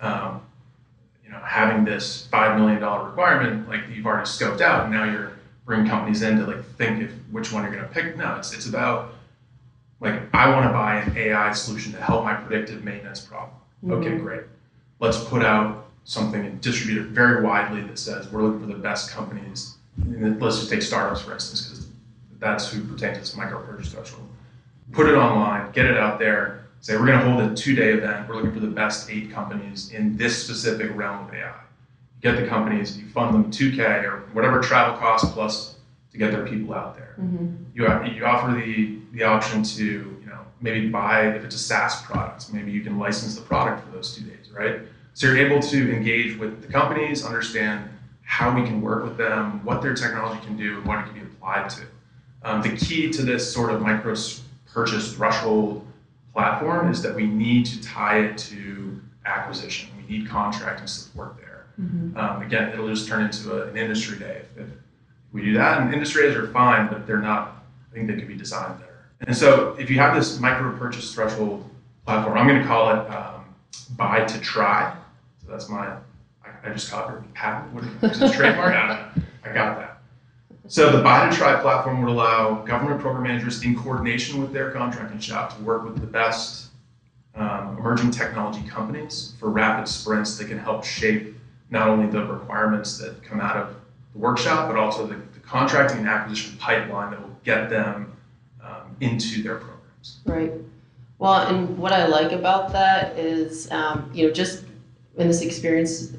um, 0.00 0.40
having 1.46 1.84
this 1.84 2.26
five 2.26 2.58
million 2.58 2.80
dollar 2.80 3.06
requirement 3.08 3.68
like 3.68 3.82
you've 3.92 4.06
already 4.06 4.26
scoped 4.26 4.60
out, 4.60 4.84
and 4.84 4.92
now 4.92 5.04
you're 5.04 5.32
bringing 5.64 5.86
companies 5.86 6.22
in 6.22 6.38
to 6.38 6.46
like 6.46 6.64
think 6.76 7.02
if 7.02 7.12
which 7.30 7.52
one 7.52 7.62
you're 7.62 7.72
going 7.72 7.86
to 7.86 7.90
pick. 7.90 8.16
No, 8.16 8.36
it's 8.36 8.52
it's 8.52 8.66
about 8.66 9.14
like 10.00 10.22
I 10.34 10.50
want 10.50 10.66
to 10.66 10.72
buy 10.72 10.96
an 11.00 11.16
AI 11.16 11.52
solution 11.52 11.92
to 11.92 12.00
help 12.00 12.24
my 12.24 12.34
predictive 12.34 12.84
maintenance 12.84 13.20
problem. 13.20 13.50
Mm-hmm. 13.84 13.92
Okay, 13.92 14.18
great. 14.18 14.42
Let's 15.00 15.22
put 15.22 15.44
out 15.44 15.86
something 16.04 16.44
and 16.44 16.60
distribute 16.60 17.00
it 17.00 17.08
very 17.08 17.42
widely 17.42 17.82
that 17.82 17.98
says 17.98 18.30
we're 18.30 18.42
looking 18.42 18.60
for 18.60 18.66
the 18.66 18.78
best 18.78 19.10
companies. 19.10 19.74
And 20.02 20.40
let's 20.40 20.58
just 20.58 20.70
take 20.70 20.82
startups 20.82 21.22
for 21.22 21.32
instance, 21.32 21.62
because 21.62 21.86
that's 22.38 22.70
who 22.70 22.82
pertains 22.84 23.14
to 23.14 23.20
this 23.20 23.36
micro 23.36 23.60
purchase 23.62 23.92
threshold 23.92 24.28
put 24.92 25.08
it 25.08 25.14
online, 25.14 25.70
get 25.72 25.86
it 25.86 25.96
out 25.96 26.18
there, 26.18 26.65
say 26.86 26.96
we're 26.96 27.06
going 27.06 27.18
to 27.18 27.28
hold 27.28 27.40
a 27.50 27.54
two 27.54 27.74
day 27.74 27.94
event. 27.94 28.28
We're 28.28 28.36
looking 28.36 28.52
for 28.52 28.60
the 28.60 28.68
best 28.68 29.10
eight 29.10 29.32
companies 29.32 29.90
in 29.90 30.16
this 30.16 30.40
specific 30.40 30.94
realm 30.94 31.26
of 31.26 31.34
AI. 31.34 31.48
You 31.48 32.32
get 32.32 32.40
the 32.40 32.46
companies, 32.46 32.96
you 32.96 33.08
fund 33.08 33.34
them 33.34 33.50
2K 33.50 34.04
or 34.04 34.20
whatever 34.32 34.60
travel 34.60 34.96
costs 34.96 35.28
plus 35.32 35.74
to 36.12 36.18
get 36.18 36.30
their 36.30 36.46
people 36.46 36.74
out 36.74 36.94
there. 36.96 37.16
You, 37.74 38.14
you 38.14 38.24
offer 38.24 38.52
the, 38.52 38.98
the 39.12 39.24
option 39.24 39.64
to 39.64 39.84
you 39.84 40.26
know 40.26 40.38
maybe 40.60 40.88
buy 40.88 41.26
if 41.34 41.44
it's 41.44 41.56
a 41.56 41.58
SaaS 41.58 42.02
product, 42.02 42.52
maybe 42.52 42.70
you 42.70 42.82
can 42.82 43.00
license 43.00 43.34
the 43.34 43.42
product 43.42 43.84
for 43.84 43.90
those 43.90 44.14
two 44.14 44.22
days, 44.22 44.52
right? 44.52 44.82
So 45.14 45.26
you're 45.26 45.38
able 45.38 45.60
to 45.60 45.92
engage 45.92 46.38
with 46.38 46.62
the 46.62 46.68
companies, 46.68 47.24
understand 47.24 47.90
how 48.22 48.54
we 48.54 48.62
can 48.62 48.80
work 48.80 49.02
with 49.02 49.16
them, 49.16 49.64
what 49.64 49.82
their 49.82 49.94
technology 49.94 50.40
can 50.46 50.56
do, 50.56 50.76
and 50.76 50.86
what 50.86 51.00
it 51.00 51.06
can 51.06 51.14
be 51.14 51.22
applied 51.22 51.68
to. 51.70 51.82
Um, 52.44 52.62
the 52.62 52.76
key 52.76 53.10
to 53.10 53.22
this 53.22 53.52
sort 53.52 53.72
of 53.72 53.82
micro 53.82 54.14
purchase 54.72 55.14
threshold 55.14 55.84
platform 56.36 56.90
is 56.90 57.00
that 57.00 57.14
we 57.14 57.26
need 57.26 57.64
to 57.64 57.80
tie 57.80 58.18
it 58.18 58.36
to 58.36 59.00
acquisition. 59.24 59.88
We 59.96 60.18
need 60.18 60.28
contracting 60.28 60.86
support 60.86 61.38
there. 61.38 61.64
Mm-hmm. 61.80 62.14
Um, 62.14 62.42
again, 62.42 62.68
it'll 62.74 62.88
just 62.88 63.08
turn 63.08 63.24
into 63.24 63.52
a, 63.54 63.68
an 63.68 63.76
industry 63.78 64.18
day 64.18 64.42
if, 64.54 64.64
if 64.64 64.68
we 65.32 65.42
do 65.42 65.54
that. 65.54 65.80
And 65.80 65.94
industry 65.94 66.24
days 66.24 66.36
are 66.36 66.48
fine, 66.48 66.88
but 66.88 67.06
they're 67.06 67.22
not. 67.22 67.64
I 67.90 67.94
think 67.94 68.08
they 68.08 68.16
could 68.16 68.28
be 68.28 68.36
designed 68.36 68.78
better. 68.78 69.08
And 69.26 69.34
so, 69.34 69.74
if 69.78 69.88
you 69.88 69.96
have 69.96 70.14
this 70.14 70.38
micro 70.38 70.76
purchase 70.76 71.14
threshold 71.14 71.64
platform, 72.04 72.36
I'm 72.36 72.46
going 72.46 72.60
to 72.60 72.66
call 72.66 72.90
it 72.90 73.10
um, 73.10 73.46
buy 73.96 74.24
to 74.24 74.40
try. 74.40 74.94
So 75.42 75.50
that's 75.50 75.70
my. 75.70 75.86
I, 76.44 76.50
I 76.64 76.68
just 76.70 76.90
call 76.90 77.08
it 77.08 77.34
patent. 77.34 77.72
What 77.72 78.12
is 78.12 78.20
it? 78.20 78.34
Trademark. 78.34 78.74
I. 78.74 79.08
I 79.42 79.52
got 79.54 79.78
that. 79.78 79.85
So 80.68 80.90
the 80.90 80.98
to 80.98 81.36
try 81.36 81.60
platform 81.60 82.02
would 82.02 82.10
allow 82.10 82.62
government 82.62 83.00
program 83.00 83.24
managers 83.24 83.62
in 83.62 83.76
coordination 83.76 84.40
with 84.40 84.52
their 84.52 84.70
contracting 84.70 85.20
shop 85.20 85.56
to 85.56 85.62
work 85.62 85.84
with 85.84 86.00
the 86.00 86.06
best 86.06 86.70
um, 87.36 87.76
emerging 87.78 88.10
technology 88.10 88.66
companies 88.68 89.34
for 89.38 89.50
rapid 89.50 89.86
sprints 89.86 90.36
that 90.38 90.48
can 90.48 90.58
help 90.58 90.84
shape 90.84 91.36
not 91.70 91.88
only 91.88 92.06
the 92.06 92.24
requirements 92.24 92.98
that 92.98 93.22
come 93.22 93.40
out 93.40 93.56
of 93.56 93.76
the 94.12 94.18
workshop, 94.18 94.68
but 94.68 94.76
also 94.76 95.06
the, 95.06 95.16
the 95.34 95.40
contracting 95.40 95.98
and 95.98 96.08
acquisition 96.08 96.56
pipeline 96.58 97.10
that 97.10 97.20
will 97.20 97.36
get 97.44 97.70
them 97.70 98.12
um, 98.62 98.96
into 99.00 99.42
their 99.42 99.56
programs. 99.56 100.18
Right. 100.24 100.52
Well, 101.18 101.46
and 101.46 101.78
what 101.78 101.92
I 101.92 102.06
like 102.06 102.32
about 102.32 102.72
that 102.72 103.18
is, 103.18 103.70
um, 103.70 104.10
you 104.12 104.26
know, 104.26 104.32
just 104.32 104.64
in 105.16 105.28
this 105.28 105.42
experience 105.42 106.12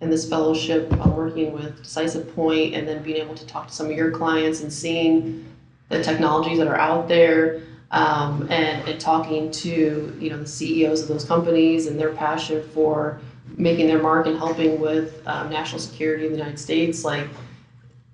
in 0.00 0.10
this 0.10 0.28
fellowship, 0.28 0.90
working 1.06 1.52
with 1.52 1.82
Decisive 1.82 2.34
Point 2.34 2.74
and 2.74 2.86
then 2.86 3.02
being 3.02 3.16
able 3.16 3.34
to 3.34 3.46
talk 3.46 3.68
to 3.68 3.74
some 3.74 3.86
of 3.86 3.92
your 3.92 4.10
clients 4.10 4.60
and 4.60 4.72
seeing 4.72 5.44
the 5.88 6.02
technologies 6.02 6.58
that 6.58 6.68
are 6.68 6.78
out 6.78 7.08
there 7.08 7.62
um, 7.90 8.42
and, 8.50 8.86
and 8.88 9.00
talking 9.00 9.50
to, 9.50 10.16
you 10.20 10.30
know, 10.30 10.38
the 10.38 10.46
CEOs 10.46 11.02
of 11.02 11.08
those 11.08 11.24
companies 11.24 11.86
and 11.86 11.98
their 11.98 12.12
passion 12.12 12.62
for 12.74 13.20
making 13.56 13.86
their 13.86 14.00
mark 14.00 14.26
and 14.26 14.36
helping 14.36 14.80
with 14.80 15.26
um, 15.26 15.50
national 15.50 15.80
security 15.80 16.26
in 16.26 16.32
the 16.32 16.38
United 16.38 16.58
States. 16.58 17.04
Like, 17.04 17.26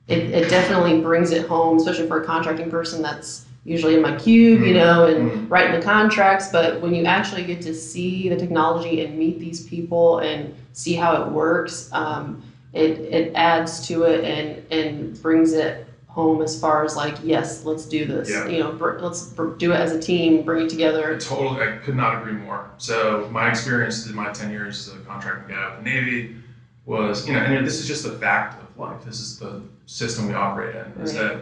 it, 0.06 0.18
it 0.30 0.48
definitely 0.48 1.00
brings 1.00 1.32
it 1.32 1.46
home, 1.46 1.78
especially 1.78 2.06
for 2.06 2.22
a 2.22 2.24
contracting 2.24 2.70
person 2.70 3.02
that's 3.02 3.43
usually 3.64 3.94
in 3.94 4.02
my 4.02 4.14
cube, 4.16 4.62
you 4.62 4.74
know, 4.74 5.06
and 5.06 5.30
Mhm. 5.30 5.50
writing 5.50 5.72
the 5.78 5.84
contracts. 5.84 6.48
But 6.52 6.80
when 6.82 6.94
you 6.94 7.04
actually 7.04 7.44
get 7.44 7.62
to 7.62 7.74
see 7.74 8.28
the 8.28 8.36
technology 8.36 9.04
and 9.04 9.18
meet 9.18 9.38
these 9.40 9.66
people 9.66 10.18
and 10.18 10.54
see 10.72 10.94
how 10.94 11.22
it 11.22 11.32
works, 11.32 11.88
um, 11.92 12.42
it, 12.72 12.98
it 12.98 13.32
adds 13.34 13.86
to 13.88 14.02
it 14.02 14.24
and, 14.24 14.62
and 14.70 15.22
brings 15.22 15.52
it 15.52 15.86
home 16.08 16.42
as 16.42 16.60
far 16.60 16.84
as 16.84 16.94
like, 16.94 17.14
yes, 17.24 17.64
let's 17.64 17.86
do 17.86 18.04
this. 18.04 18.30
Yeah. 18.30 18.46
You 18.46 18.58
know, 18.60 18.72
br- 18.72 18.98
let's 19.00 19.26
br- 19.30 19.54
do 19.54 19.72
it 19.72 19.76
as 19.76 19.92
a 19.92 20.00
team, 20.00 20.42
bring 20.42 20.62
it 20.62 20.66
I 20.66 20.68
together. 20.68 21.18
totally, 21.18 21.62
I 21.62 21.76
could 21.78 21.96
not 21.96 22.20
agree 22.20 22.34
more. 22.34 22.70
So 22.78 23.28
my 23.32 23.48
experience 23.48 24.06
in 24.08 24.14
my 24.14 24.30
10 24.30 24.50
years 24.50 24.88
as 24.88 24.94
a 24.94 24.98
contracting 24.98 25.56
guy 25.56 25.74
with 25.74 25.84
the 25.84 25.90
Navy 25.90 26.36
was, 26.86 27.26
you 27.26 27.32
know, 27.32 27.40
and 27.40 27.66
this 27.66 27.80
is 27.80 27.88
just 27.88 28.04
the 28.04 28.12
fact 28.12 28.62
of 28.62 28.78
life. 28.78 29.04
This 29.04 29.20
is 29.20 29.38
the 29.38 29.62
system 29.86 30.28
we 30.28 30.34
operate 30.34 30.76
in, 30.76 31.02
is 31.02 31.14
Right. 31.16 31.28
that 31.28 31.38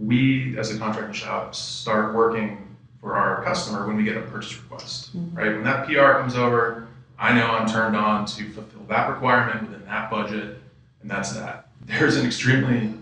we, 0.00 0.56
as 0.58 0.74
a 0.74 0.78
contracting 0.78 1.12
shop, 1.14 1.54
start 1.54 2.14
working 2.14 2.76
for 3.00 3.16
our 3.16 3.42
customer 3.44 3.86
when 3.86 3.96
we 3.96 4.04
get 4.04 4.16
a 4.16 4.20
purchase 4.22 4.56
request, 4.56 5.16
Mhm. 5.16 5.36
right? 5.36 5.52
When 5.52 5.64
that 5.64 5.86
PR 5.86 6.20
comes 6.20 6.34
over, 6.36 6.86
I 7.18 7.32
know 7.34 7.46
I'm 7.50 7.68
turned 7.68 7.96
on 7.96 8.26
to 8.26 8.50
fulfill 8.50 8.84
that 8.88 9.08
requirement 9.10 9.62
within 9.62 9.84
that 9.86 10.10
budget, 10.10 10.60
and 11.02 11.10
that's 11.10 11.32
that. 11.32 11.68
There's 11.86 12.16
an 12.16 12.26
extremely 12.26 12.94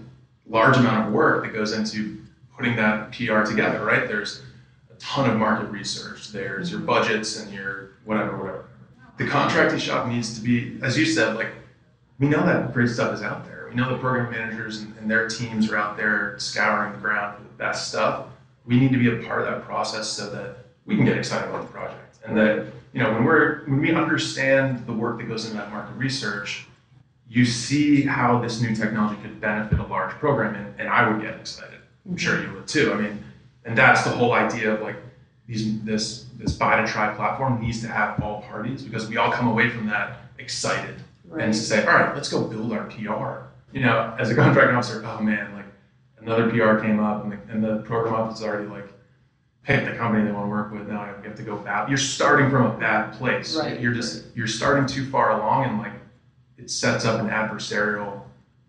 large 0.48 0.76
amount 0.76 1.06
of 1.08 1.12
work 1.12 1.44
that 1.44 1.52
goes 1.52 1.72
into 1.72 2.18
putting 2.56 2.76
that 2.76 3.10
PR 3.12 3.42
together, 3.42 3.84
right? 3.84 4.06
There's 4.08 4.42
a 4.90 4.94
ton 4.98 5.28
of 5.28 5.36
market 5.36 5.70
research. 5.70 6.32
There's 6.32 6.70
your 6.70 6.80
budgets 6.80 7.38
and 7.42 7.52
your 7.52 7.90
whatever, 8.04 8.36
whatever. 8.36 8.64
The 9.18 9.26
contracting 9.26 9.78
shop 9.78 10.06
needs 10.08 10.34
to 10.38 10.40
be, 10.44 10.78
as 10.82 10.96
you 10.96 11.04
said, 11.04 11.34
like 11.36 11.48
we 12.18 12.28
know 12.28 12.44
that 12.46 12.72
great 12.72 12.88
stuff 12.88 13.12
is 13.14 13.22
out 13.22 13.44
there. 13.44 13.55
We 13.68 13.74
know 13.74 13.90
the 13.90 13.98
program 13.98 14.30
managers 14.30 14.82
and, 14.82 14.96
and 14.98 15.10
their 15.10 15.28
teams 15.28 15.70
are 15.70 15.76
out 15.76 15.96
there 15.96 16.34
scouring 16.38 16.92
the 16.92 16.98
ground 16.98 17.36
for 17.36 17.42
the 17.42 17.48
best 17.50 17.88
stuff. 17.88 18.26
We 18.64 18.78
need 18.78 18.92
to 18.92 18.98
be 18.98 19.08
a 19.08 19.26
part 19.26 19.40
of 19.40 19.46
that 19.46 19.64
process 19.64 20.08
so 20.08 20.30
that 20.30 20.58
we 20.84 20.96
can 20.96 21.04
get 21.04 21.16
excited 21.16 21.48
about 21.48 21.62
the 21.62 21.72
project. 21.72 22.18
And 22.24 22.36
that, 22.36 22.66
you 22.92 23.02
know, 23.02 23.12
when 23.12 23.24
we're 23.24 23.64
when 23.66 23.80
we 23.80 23.92
understand 23.92 24.86
the 24.86 24.92
work 24.92 25.18
that 25.18 25.28
goes 25.28 25.44
into 25.44 25.56
that 25.58 25.70
market 25.70 25.94
research, 25.94 26.66
you 27.28 27.44
see 27.44 28.02
how 28.02 28.40
this 28.40 28.60
new 28.60 28.74
technology 28.74 29.20
could 29.22 29.40
benefit 29.40 29.78
a 29.78 29.84
large 29.84 30.12
program 30.14 30.54
and, 30.54 30.80
and 30.80 30.88
I 30.88 31.08
would 31.08 31.20
get 31.22 31.34
excited. 31.34 31.80
I'm 32.08 32.16
sure 32.16 32.42
you 32.42 32.52
would 32.54 32.66
too. 32.68 32.92
I 32.92 32.96
mean, 33.00 33.22
and 33.64 33.76
that's 33.76 34.04
the 34.04 34.10
whole 34.10 34.32
idea 34.32 34.72
of 34.74 34.80
like 34.80 34.96
these 35.46 35.80
this 35.82 36.26
this 36.36 36.52
buy 36.52 36.80
to 36.80 36.86
try 36.86 37.14
platform 37.14 37.60
needs 37.60 37.80
to 37.82 37.88
have 37.88 38.20
all 38.20 38.42
parties 38.42 38.82
because 38.82 39.08
we 39.08 39.16
all 39.16 39.30
come 39.32 39.48
away 39.48 39.68
from 39.70 39.86
that 39.86 40.18
excited 40.38 40.96
and 41.24 41.32
Right. 41.32 41.46
to 41.46 41.54
say, 41.54 41.84
all 41.84 41.94
right, 41.94 42.14
let's 42.14 42.28
go 42.28 42.44
build 42.44 42.72
our 42.72 42.84
PR. 42.84 43.45
You 43.76 43.82
know, 43.82 44.16
as 44.18 44.30
a 44.30 44.34
contracting 44.34 44.74
officer, 44.74 45.04
oh 45.04 45.20
man, 45.20 45.54
like 45.54 45.66
another 46.20 46.48
PR 46.48 46.82
came 46.82 46.98
up 46.98 47.24
and 47.24 47.32
the, 47.32 47.38
and 47.52 47.62
the 47.62 47.82
program 47.82 48.14
office 48.14 48.38
is 48.38 48.44
already 48.46 48.66
like 48.68 48.88
picked 49.64 49.84
the 49.84 49.94
company 49.94 50.24
they 50.24 50.32
want 50.32 50.46
to 50.46 50.48
work 50.48 50.72
with. 50.72 50.88
Now 50.88 51.04
you 51.04 51.28
have 51.28 51.36
to 51.36 51.42
go 51.42 51.58
back. 51.58 51.86
You're 51.86 51.98
starting 51.98 52.48
from 52.48 52.64
a 52.64 52.78
bad 52.78 53.12
place. 53.18 53.54
Right. 53.54 53.78
You're 53.78 53.92
just 53.92 54.24
you're 54.34 54.46
starting 54.46 54.86
too 54.86 55.04
far 55.10 55.32
along 55.32 55.66
and 55.66 55.78
like 55.78 55.92
it 56.56 56.70
sets 56.70 57.04
up 57.04 57.20
an 57.20 57.28
adversarial, 57.28 58.22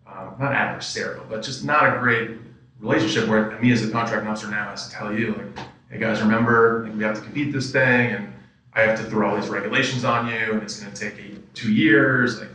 um, 0.06 0.34
not 0.38 0.52
adversarial, 0.52 1.26
but 1.26 1.42
just 1.42 1.64
not 1.64 1.96
a 1.96 1.98
great 2.00 2.32
relationship 2.78 3.30
where 3.30 3.58
me 3.62 3.72
as 3.72 3.82
a 3.82 3.90
contracting 3.90 4.28
officer 4.28 4.48
now 4.48 4.68
has 4.68 4.88
to 4.88 4.94
tell 4.94 5.10
you 5.10 5.32
like, 5.32 5.66
hey 5.90 5.98
guys, 5.98 6.20
remember 6.20 6.84
like, 6.86 6.94
we 6.94 7.02
have 7.02 7.16
to 7.16 7.22
compete 7.22 7.50
this 7.50 7.72
thing 7.72 8.12
and 8.12 8.30
I 8.74 8.82
have 8.82 8.98
to 8.98 9.04
throw 9.06 9.30
all 9.30 9.40
these 9.40 9.48
regulations 9.48 10.04
on 10.04 10.26
you 10.26 10.52
and 10.52 10.62
it's 10.62 10.78
going 10.78 10.92
to 10.92 11.00
take 11.00 11.18
eight, 11.18 11.54
two 11.54 11.72
years. 11.72 12.38
Like, 12.38 12.50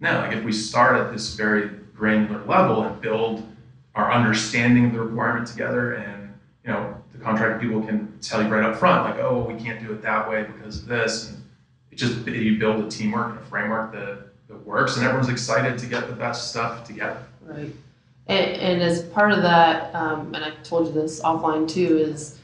no, 0.00 0.18
like 0.18 0.36
if 0.36 0.44
we 0.44 0.52
start 0.52 0.96
at 1.00 1.10
this 1.10 1.34
very 1.34 1.70
granular 1.94 2.44
level 2.44 2.82
and 2.82 3.00
build 3.00 3.46
our 3.94 4.12
understanding 4.12 4.86
of 4.86 4.92
the 4.92 5.00
requirement 5.00 5.46
together 5.46 5.94
and, 5.94 6.32
you 6.64 6.72
know, 6.72 6.96
the 7.12 7.18
contracting 7.18 7.68
people 7.68 7.86
can 7.86 8.18
tell 8.20 8.42
you 8.42 8.48
right 8.48 8.64
up 8.64 8.76
front, 8.76 9.04
like, 9.04 9.22
oh, 9.22 9.40
we 9.40 9.54
can't 9.62 9.80
do 9.86 9.92
it 9.92 10.02
that 10.02 10.28
way 10.28 10.42
because 10.42 10.78
of 10.78 10.86
this. 10.86 11.28
And 11.28 11.42
it 11.92 11.96
just, 11.96 12.26
you 12.26 12.58
build 12.58 12.84
a 12.84 12.88
teamwork 12.88 13.30
and 13.30 13.38
a 13.38 13.42
framework 13.42 13.92
that, 13.92 14.24
that 14.48 14.66
works 14.66 14.96
and 14.96 15.04
everyone's 15.04 15.28
excited 15.28 15.78
to 15.78 15.86
get 15.86 16.08
the 16.08 16.14
best 16.14 16.50
stuff 16.50 16.84
together. 16.84 17.22
Right. 17.40 17.72
And, 18.26 18.46
and 18.56 18.82
as 18.82 19.02
part 19.02 19.32
of 19.32 19.42
that, 19.42 19.94
um, 19.94 20.34
and 20.34 20.44
I 20.44 20.50
told 20.62 20.88
you 20.88 20.92
this 20.92 21.20
offline 21.20 21.68
too, 21.68 21.98
is, 21.98 22.38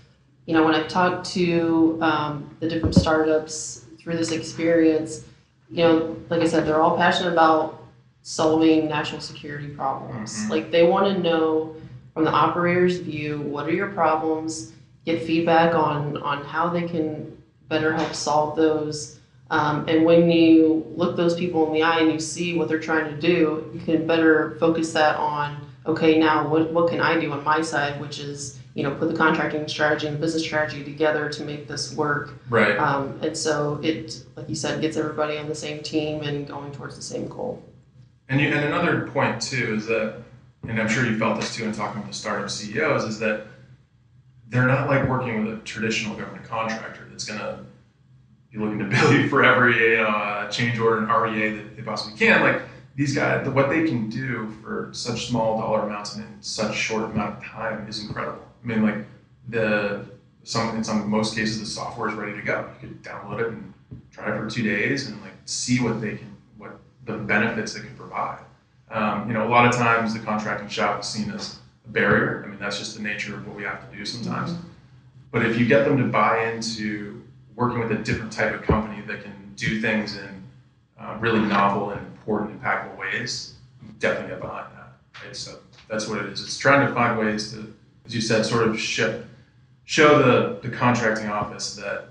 you 0.47 0.55
know, 0.55 0.65
when 0.65 0.75
I've 0.75 0.89
talked 0.89 1.27
to 1.33 1.99
um, 2.01 2.57
the 2.61 2.69
different 2.69 2.95
startups 2.95 3.85
through 3.99 4.17
this 4.17 4.31
experience, 4.31 5.25
you 5.71 5.85
know, 5.85 6.17
like 6.29 6.43
I 6.43 6.47
said, 6.47 6.67
they're 6.67 6.81
all 6.81 6.97
passionate 6.97 7.33
about 7.33 7.80
solving 8.23 8.89
national 8.89 9.21
security 9.21 9.69
problems. 9.69 10.37
Mhm. 10.45 10.51
Like 10.51 10.71
they 10.71 10.83
want 10.83 11.07
to 11.07 11.23
know 11.23 11.75
from 12.15 12.25
the 12.25 12.31
operator's 12.31 12.99
view, 12.99 13.41
what 13.41 13.67
are 13.67 13.73
your 13.73 13.89
problems? 13.89 14.73
Get 15.07 15.23
feedback 15.23 15.75
on 15.75 16.17
on 16.19 16.45
how 16.45 16.69
they 16.69 16.83
can 16.83 17.37
better 17.69 17.93
help 17.93 18.15
solve 18.15 18.57
those. 18.57 19.19
Um, 19.51 19.85
and 19.89 20.05
when 20.05 20.31
you 20.31 20.85
look 20.95 21.17
those 21.17 21.35
people 21.35 21.67
in 21.67 21.73
the 21.73 21.83
eye 21.83 22.01
and 22.01 22.13
you 22.13 22.21
see 22.21 22.57
what 22.57 22.69
they're 22.69 22.79
trying 22.79 23.13
to 23.13 23.21
do, 23.21 23.69
you 23.75 23.81
can 23.81 24.07
better 24.07 24.57
focus 24.61 24.93
that 24.93 25.17
on, 25.17 25.57
okay, 25.87 26.19
now 26.19 26.49
what, 26.49 26.73
what 26.73 26.89
can 26.89 27.01
I 27.01 27.19
do 27.19 27.33
on 27.33 27.43
my 27.43 27.61
side, 27.61 28.01
which 28.01 28.21
is, 28.21 28.61
you 28.75 28.85
know, 28.85 28.95
put 28.95 29.09
the 29.11 29.17
contracting 29.17 29.67
strategy 29.67 30.07
and 30.07 30.21
business 30.21 30.45
strategy 30.45 30.85
together 30.85 31.29
to 31.31 31.45
make 31.45 31.67
this 31.67 31.95
work. 31.95 32.35
Right. 32.49 32.79
Um, 32.79 33.19
and 33.23 33.37
so 33.37 33.81
it, 33.83 34.23
like 34.37 34.49
you 34.49 34.55
said, 34.55 34.81
gets 34.81 34.97
everybody 34.97 35.37
on 35.37 35.49
the 35.49 35.55
same 35.55 35.83
team 35.83 36.23
and 36.23 36.47
going 36.47 36.71
towards 36.71 36.95
the 36.95 37.03
same 37.03 37.27
goal. 37.27 37.61
And, 38.31 38.41
you, 38.41 38.47
and 38.47 38.65
another 38.65 39.09
point 39.09 39.43
too 39.43 39.75
is 39.75 39.87
that, 39.87 40.15
and 40.63 40.81
I'm 40.81 40.89
sure 40.89 41.05
you 41.05 41.19
felt 41.19 41.41
this 41.41 41.55
too 41.55 41.65
in 41.65 41.73
talking 41.73 42.01
with 42.01 42.11
the 42.11 42.17
startup 42.17 42.49
CEOs, 42.49 43.05
is 43.05 43.19
that 43.19 43.49
they're 44.49 44.69
not 44.69 44.89
like 44.89 45.09
working 45.09 45.45
with 45.45 45.59
a 45.59 45.61
traditional 45.63 46.17
government 46.17 46.45
contractor 46.45 47.07
that's 47.11 47.25
going 47.25 47.41
to 47.41 47.59
be 48.53 48.59
looking 48.59 48.79
to 48.79 48.85
bill 48.89 49.13
you 49.13 49.29
for 49.29 49.45
every 49.45 49.99
uh, 49.99 50.49
change 50.49 50.79
order 50.79 50.99
and 50.99 51.09
REA 51.09 51.57
that 51.57 51.77
they 51.77 51.83
possibly 51.83 52.17
can. 52.17 52.41
Like 52.41 52.63
these 52.95 53.17
guys, 53.17 53.49
what 53.49 53.69
they 53.69 53.85
can 53.85 54.09
do 54.09 54.49
for 54.63 54.91
such 54.93 55.27
small 55.27 55.59
dollar 55.59 55.81
amounts 55.81 56.15
and 56.15 56.25
in 56.25 56.41
such 56.41 56.77
short 56.77 57.07
amount 57.07 57.37
of 57.37 57.45
time 57.45 57.89
is 57.89 58.05
incredible. 58.05 58.47
I 58.63 58.67
mean, 58.67 58.83
like 58.85 59.07
the 59.49 60.07
some 60.45 60.77
in 60.77 60.85
some 60.85 61.11
most 61.11 61.35
cases 61.35 61.59
the 61.59 61.67
software 61.67 62.09
is 62.09 62.15
ready 62.15 62.35
to 62.35 62.43
go. 62.43 62.71
You 62.81 62.89
could 62.89 63.03
download 63.03 63.41
it 63.41 63.49
and 63.49 63.75
try 64.13 64.33
it 64.33 64.39
for 64.39 64.49
two 64.49 64.63
days 64.63 65.09
and 65.09 65.21
like 65.21 65.33
see 65.47 65.81
what 65.81 66.01
they 66.01 66.17
can 66.17 66.30
the 67.05 67.17
benefits 67.17 67.75
they 67.75 67.81
can 67.81 67.97
provide. 67.97 68.41
Um, 68.91 69.29
you 69.29 69.35
know, 69.35 69.47
a 69.47 69.51
lot 69.51 69.67
of 69.67 69.75
times 69.75 70.15
the 70.15 70.21
contracting 70.21 70.69
shop 70.69 71.01
is 71.01 71.07
seen 71.07 71.31
as 71.31 71.59
a 71.87 71.89
barrier. 71.91 72.43
I 72.45 72.49
mean, 72.49 72.59
that's 72.59 72.79
just 72.79 72.97
the 72.97 73.03
nature 73.03 73.37
of 73.37 73.47
what 73.47 73.57
we 73.57 73.63
have 73.63 73.89
to 73.89 73.97
do 73.97 74.05
sometimes. 74.05 74.53
But 75.31 75.47
if 75.47 75.59
you 75.59 75.67
get 75.67 75.85
them 75.85 75.97
to 75.99 76.05
buy 76.05 76.51
into 76.51 77.23
working 77.55 77.79
with 77.79 77.93
a 77.93 78.03
different 78.03 78.33
type 78.33 78.53
of 78.53 78.63
company 78.63 79.01
that 79.03 79.23
can 79.23 79.53
do 79.55 79.81
things 79.81 80.17
in 80.17 80.43
uh, 80.99 81.17
really 81.21 81.41
novel 81.41 81.91
and 81.91 82.05
important, 82.07 82.61
impactful 82.61 82.99
ways, 82.99 83.55
definitely 83.99 84.31
get 84.31 84.41
behind 84.41 84.67
that. 84.77 84.93
Right? 85.25 85.37
So 85.37 85.59
that's 85.89 86.09
what 86.09 86.19
it 86.19 86.27
is. 86.27 86.43
It's 86.43 86.59
trying 86.59 86.87
to 86.87 86.93
find 86.93 87.19
ways 87.19 87.53
to, 87.53 87.73
as 88.07 88.15
you 88.15 88.21
said, 88.21 88.45
sort 88.45 88.67
of 88.67 88.81
ship, 88.81 89.27
show 89.85 90.19
the, 90.19 90.69
the 90.69 90.75
contracting 90.75 91.29
office 91.29 91.77
that 91.77 92.09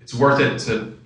it's 0.00 0.14
worth 0.14 0.40
it 0.40 0.58
to, 0.60 0.96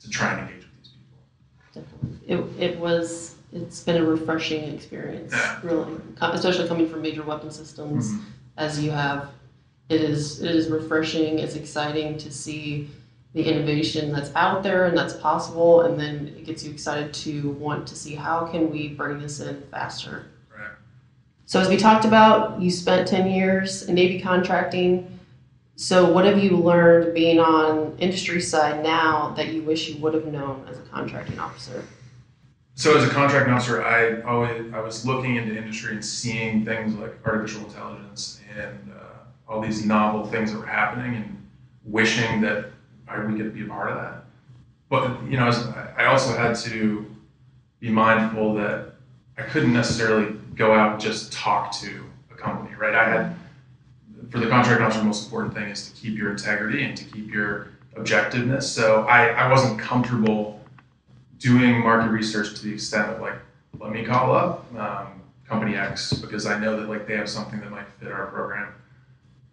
to 0.00 0.10
try 0.10 0.32
and 0.32 0.40
engage 0.42 0.64
with 0.64 0.82
these 0.82 0.92
people. 0.92 1.82
Definitely. 1.82 2.13
It, 2.26 2.38
it 2.58 2.78
was, 2.78 3.36
it's 3.52 3.80
been 3.80 3.96
a 4.02 4.04
refreshing 4.04 4.64
experience, 4.74 5.32
Yeah. 5.32 5.60
really, 5.62 5.96
especially 6.20 6.66
coming 6.68 6.88
from 6.88 7.02
major 7.02 7.22
weapon 7.22 7.50
systems 7.50 8.10
Mhm. 8.12 8.20
as 8.56 8.82
you 8.82 8.90
have. 8.90 9.28
It 9.90 10.00
is, 10.00 10.42
it 10.42 10.54
is 10.54 10.68
refreshing, 10.68 11.38
it's 11.38 11.54
exciting 11.56 12.16
to 12.18 12.32
see 12.32 12.88
the 13.34 13.42
innovation 13.42 14.12
that's 14.12 14.30
out 14.34 14.62
there 14.62 14.86
and 14.86 14.96
that's 14.96 15.14
possible, 15.14 15.82
and 15.82 15.98
then 16.00 16.28
it 16.38 16.46
gets 16.46 16.64
you 16.64 16.70
excited 16.72 17.12
to 17.12 17.50
want 17.60 17.86
to 17.88 17.94
see 17.96 18.14
how 18.14 18.46
can 18.46 18.70
we 18.70 18.88
bring 18.88 19.18
this 19.20 19.40
in 19.40 19.60
faster. 19.70 20.26
Right. 20.56 20.68
So 21.44 21.60
as 21.60 21.68
we 21.68 21.76
talked 21.76 22.04
about, 22.06 22.60
you 22.62 22.70
spent 22.70 23.06
ten 23.08 23.28
years 23.30 23.82
in 23.82 23.94
Navy 23.96 24.20
contracting. 24.20 25.10
So 25.76 26.10
what 26.10 26.24
have 26.24 26.38
you 26.42 26.56
learned 26.56 27.12
being 27.12 27.40
on 27.40 27.96
industry 27.98 28.40
side 28.40 28.82
now 28.84 29.34
that 29.36 29.48
you 29.52 29.62
wish 29.62 29.88
you 29.88 30.00
would 30.00 30.14
have 30.14 30.26
known 30.26 30.64
as 30.70 30.78
a 30.78 30.82
contracting 30.82 31.38
officer? 31.40 31.82
So 32.76 32.96
as 32.96 33.04
a 33.04 33.10
contract 33.10 33.48
officer, 33.48 33.84
I 33.84 34.20
always 34.22 34.72
I 34.72 34.80
was 34.80 35.06
looking 35.06 35.36
into 35.36 35.56
industry 35.56 35.94
and 35.94 36.04
seeing 36.04 36.64
things 36.64 36.94
like 36.94 37.14
artificial 37.24 37.64
intelligence 37.64 38.40
and 38.58 38.92
uh, 38.92 39.50
all 39.50 39.60
these 39.60 39.84
novel 39.84 40.26
things 40.26 40.52
that 40.52 40.58
were 40.58 40.66
happening, 40.66 41.14
and 41.14 41.48
wishing 41.84 42.40
that 42.40 42.70
I, 43.06 43.24
we 43.24 43.36
could 43.38 43.54
be 43.54 43.64
a 43.64 43.68
part 43.68 43.90
of 43.90 43.96
that. 43.96 44.24
But 44.88 45.22
you 45.30 45.36
know, 45.36 45.50
I 45.96 46.06
also 46.06 46.36
had 46.36 46.56
to 46.56 47.06
be 47.78 47.90
mindful 47.90 48.54
that 48.54 48.94
I 49.38 49.42
couldn't 49.42 49.72
necessarily 49.72 50.36
go 50.56 50.74
out 50.74 50.92
and 50.92 51.00
just 51.00 51.32
talk 51.32 51.72
to 51.80 52.04
a 52.32 52.34
company, 52.34 52.74
right? 52.74 52.94
I 52.94 53.08
had 53.08 53.36
for 54.30 54.40
the 54.40 54.48
contract 54.48 54.80
officer, 54.82 54.98
the 54.98 55.06
most 55.06 55.24
important 55.24 55.54
thing 55.54 55.68
is 55.68 55.88
to 55.88 55.96
keep 55.96 56.18
your 56.18 56.32
integrity 56.32 56.82
and 56.84 56.96
to 56.96 57.04
keep 57.04 57.32
your 57.32 57.68
objectiveness. 57.96 58.64
So 58.64 59.04
I, 59.04 59.28
I 59.28 59.50
wasn't 59.50 59.78
comfortable 59.78 60.53
doing 61.38 61.80
market 61.80 62.10
research 62.10 62.54
to 62.54 62.64
the 62.64 62.74
extent 62.74 63.10
of 63.10 63.20
like, 63.20 63.34
let 63.78 63.90
me 63.90 64.04
call 64.04 64.34
up 64.34 64.66
um, 64.76 65.22
company 65.46 65.76
X 65.76 66.12
because 66.12 66.46
I 66.46 66.58
know 66.58 66.78
that 66.78 66.88
like 66.88 67.06
they 67.06 67.16
have 67.16 67.28
something 67.28 67.60
that 67.60 67.70
might 67.70 67.86
fit 68.00 68.10
our 68.10 68.26
program. 68.26 68.72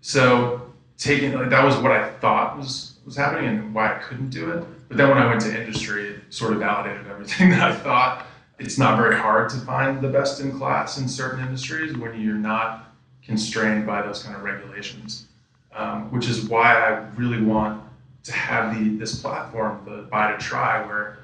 So 0.01 0.61
taking 0.97 1.33
like 1.33 1.49
that 1.49 1.63
was 1.63 1.77
what 1.77 1.91
I 1.91 2.09
thought 2.09 2.57
was 2.57 2.99
was 3.05 3.15
happening 3.15 3.49
and 3.49 3.73
why 3.73 3.95
I 3.95 3.99
couldn't 3.99 4.29
do 4.29 4.51
it. 4.51 4.63
But 4.87 4.97
then 4.97 5.09
when 5.09 5.17
I 5.17 5.27
went 5.27 5.41
to 5.41 5.59
industry, 5.59 6.09
it 6.09 6.21
sort 6.29 6.53
of 6.53 6.59
validated 6.59 7.07
everything 7.07 7.49
that 7.51 7.61
I 7.61 7.75
thought. 7.75 8.27
It's 8.59 8.77
not 8.77 8.97
very 8.97 9.17
hard 9.17 9.49
to 9.49 9.57
find 9.57 10.01
the 10.01 10.07
best 10.07 10.39
in 10.39 10.57
class 10.57 10.99
in 10.99 11.07
certain 11.07 11.39
industries 11.43 11.97
when 11.97 12.21
you're 12.21 12.35
not 12.35 12.93
constrained 13.23 13.87
by 13.87 14.03
those 14.03 14.21
kind 14.21 14.35
of 14.35 14.43
regulations. 14.43 15.25
Um, 15.73 16.11
which 16.11 16.27
is 16.27 16.43
why 16.49 16.75
I 16.75 17.07
really 17.15 17.41
want 17.41 17.81
to 18.23 18.33
have 18.33 18.77
the 18.77 18.97
this 18.97 19.19
platform, 19.21 19.81
the 19.85 20.03
buy 20.03 20.31
to 20.31 20.37
try, 20.37 20.85
where 20.85 21.19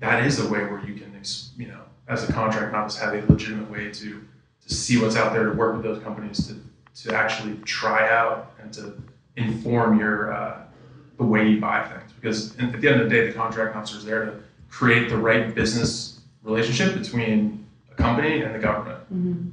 that 0.00 0.24
is 0.26 0.40
a 0.40 0.48
way 0.48 0.60
where 0.64 0.84
you 0.84 0.94
can, 0.94 1.14
you 1.56 1.68
know, 1.68 1.80
as 2.08 2.28
a 2.28 2.32
contract 2.32 2.74
office, 2.74 2.98
have 2.98 3.14
a 3.14 3.20
legitimate 3.32 3.70
way 3.70 3.90
to 3.90 4.22
to 4.66 4.74
see 4.74 5.00
what's 5.00 5.16
out 5.16 5.32
there, 5.34 5.44
to 5.44 5.52
work 5.52 5.74
with 5.74 5.82
those 5.82 6.02
companies, 6.02 6.46
to 6.46 6.56
to 7.02 7.14
actually 7.14 7.56
try 7.64 8.08
out 8.10 8.52
and 8.60 8.72
to 8.72 9.00
inform 9.36 9.98
your 9.98 10.32
uh, 10.32 10.62
the 11.16 11.24
way 11.24 11.48
you 11.48 11.60
buy 11.60 11.82
things. 11.86 12.12
Because 12.12 12.58
at 12.58 12.80
the 12.80 12.88
end 12.88 13.00
of 13.00 13.08
the 13.08 13.14
day, 13.14 13.26
the 13.26 13.32
contract 13.32 13.74
officer 13.76 13.96
is 13.98 14.04
there 14.04 14.24
to 14.26 14.42
create 14.68 15.08
the 15.08 15.16
right 15.16 15.54
business 15.54 16.20
relationship 16.42 16.94
between 16.94 17.66
a 17.90 17.94
company 17.94 18.42
and 18.42 18.54
the 18.54 18.58
government. 18.58 18.98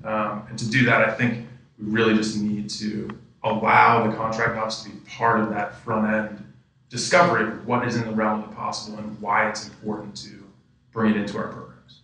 Um, 0.06 0.44
and 0.50 0.60
to 0.60 0.70
do 0.70 0.86
that, 0.86 1.08
I 1.08 1.14
think 1.14 1.48
we 1.80 1.86
really 1.92 2.16
just 2.16 2.38
need 2.38 2.70
to 2.72 3.10
allow 3.44 4.08
the 4.08 4.16
contract 4.16 4.58
office 4.58 4.84
to 4.84 4.90
be 4.90 4.96
part 5.10 5.40
of 5.40 5.50
that 5.50 5.76
front 5.76 6.14
end 6.14 6.54
discovery 6.90 7.44
of 7.44 7.66
what 7.66 7.88
is 7.88 7.96
in 7.96 8.06
the 8.06 8.12
realm 8.12 8.44
of 8.44 8.50
the 8.50 8.56
possible 8.56 8.98
and 9.00 9.20
why 9.22 9.50
it's 9.50 9.68
important 9.68 10.16
to 10.16 10.41
bring 10.92 11.12
it 11.12 11.18
into 11.18 11.38
our 11.38 11.48
programs. 11.48 12.02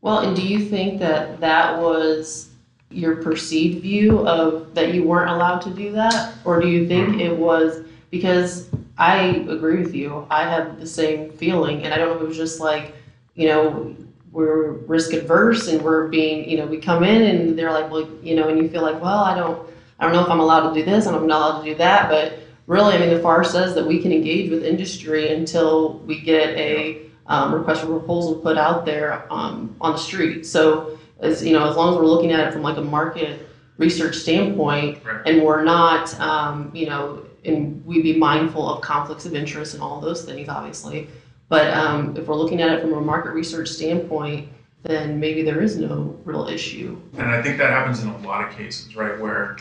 Well, 0.00 0.20
and 0.20 0.36
do 0.36 0.46
you 0.46 0.60
think 0.60 1.00
that 1.00 1.40
that 1.40 1.80
was 1.80 2.50
your 2.90 3.16
perceived 3.16 3.82
view 3.82 4.26
of 4.26 4.74
that 4.74 4.94
you 4.94 5.04
weren't 5.04 5.30
allowed 5.30 5.60
to 5.62 5.70
do 5.70 5.92
that? 5.92 6.34
Or 6.44 6.60
do 6.60 6.68
you 6.68 6.86
think 6.86 7.20
it 7.20 7.36
was 7.36 7.84
because 8.10 8.68
I 8.98 9.44
agree 9.48 9.82
with 9.82 9.94
you. 9.94 10.26
I 10.30 10.48
had 10.48 10.80
the 10.80 10.86
same 10.86 11.30
feeling, 11.32 11.82
and 11.82 11.92
I 11.92 11.98
don't 11.98 12.08
know 12.08 12.16
if 12.16 12.22
it 12.22 12.28
was 12.28 12.36
just 12.36 12.60
like, 12.60 12.94
you 13.34 13.48
know, 13.48 13.94
we're 14.32 14.72
risk 14.72 15.12
adverse 15.12 15.68
and 15.68 15.82
we're 15.82 16.08
being, 16.08 16.48
you 16.48 16.58
know, 16.58 16.66
we 16.66 16.78
come 16.78 17.04
in 17.04 17.22
and 17.22 17.58
they're 17.58 17.72
like, 17.72 17.90
well, 17.90 18.08
you 18.22 18.34
know, 18.36 18.48
and 18.48 18.58
you 18.58 18.68
feel 18.68 18.82
like, 18.82 19.00
well, 19.00 19.18
I 19.18 19.34
don't, 19.34 19.68
I 19.98 20.04
don't 20.04 20.12
know 20.12 20.22
if 20.22 20.28
I'm 20.28 20.40
allowed 20.40 20.72
to 20.72 20.74
do 20.74 20.84
this 20.84 21.06
and 21.06 21.16
I'm 21.16 21.26
not 21.26 21.40
allowed 21.40 21.64
to 21.64 21.70
do 21.70 21.74
that, 21.76 22.10
but 22.10 22.38
really, 22.66 22.94
I 22.94 22.98
mean, 22.98 23.10
the 23.10 23.20
FAR 23.20 23.44
says 23.44 23.74
that 23.74 23.86
we 23.86 24.00
can 24.00 24.12
engage 24.12 24.50
with 24.50 24.62
industry 24.62 25.32
until 25.32 25.94
we 26.00 26.20
get 26.20 26.50
a 26.50 27.05
um, 27.28 27.54
request 27.54 27.82
for 27.82 27.86
proposal 27.88 28.36
put 28.36 28.56
out 28.56 28.84
there 28.84 29.30
um, 29.32 29.76
on 29.80 29.92
the 29.92 29.98
street. 29.98 30.46
So, 30.46 30.98
as 31.20 31.44
you 31.44 31.52
know, 31.52 31.68
as 31.68 31.76
long 31.76 31.94
as 31.94 31.98
we're 31.98 32.06
looking 32.06 32.32
at 32.32 32.46
it 32.46 32.52
from 32.52 32.62
like 32.62 32.76
a 32.76 32.82
market 32.82 33.48
research 33.78 34.16
standpoint, 34.16 35.04
Right. 35.04 35.22
and 35.26 35.42
we're 35.42 35.64
not, 35.64 36.18
um, 36.20 36.70
you 36.74 36.86
know, 36.86 37.24
and 37.44 37.84
we 37.84 38.02
be 38.02 38.16
mindful 38.16 38.68
of 38.68 38.80
conflicts 38.80 39.26
of 39.26 39.34
interest 39.34 39.74
and 39.74 39.82
all 39.82 40.00
those 40.00 40.24
things, 40.24 40.48
obviously. 40.48 41.08
But 41.48 41.72
um, 41.74 42.16
if 42.16 42.26
we're 42.26 42.34
looking 42.34 42.60
at 42.60 42.70
it 42.72 42.80
from 42.80 42.92
a 42.92 43.00
market 43.00 43.30
research 43.32 43.68
standpoint, 43.68 44.48
then 44.82 45.20
maybe 45.20 45.42
there 45.42 45.60
is 45.60 45.76
no 45.76 46.18
real 46.24 46.48
issue. 46.48 47.00
And 47.18 47.28
I 47.28 47.42
think 47.42 47.58
that 47.58 47.70
happens 47.70 48.02
in 48.02 48.08
a 48.08 48.18
lot 48.18 48.48
of 48.48 48.56
cases, 48.56 48.96
right? 48.96 49.18
Where 49.20 49.56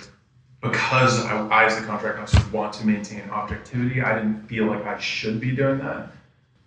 because 0.61 1.23
I, 1.25 1.47
I 1.47 1.65
as 1.65 1.79
the 1.79 1.85
contract 1.85 2.19
officer, 2.19 2.43
want 2.51 2.73
to 2.73 2.87
maintain 2.87 3.29
objectivity, 3.29 4.01
I 4.01 4.15
didn't 4.15 4.47
feel 4.47 4.65
like 4.65 4.83
I 4.85 4.97
should 4.99 5.39
be 5.39 5.51
doing 5.55 5.77
that. 5.79 6.09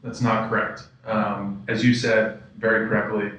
That's 0.09 0.23
not 0.23 0.49
correct. 0.49 0.85
Um, 1.05 1.62
as 1.68 1.85
you 1.85 1.92
said 1.92 2.40
very 2.57 2.88
correctly, 2.88 3.31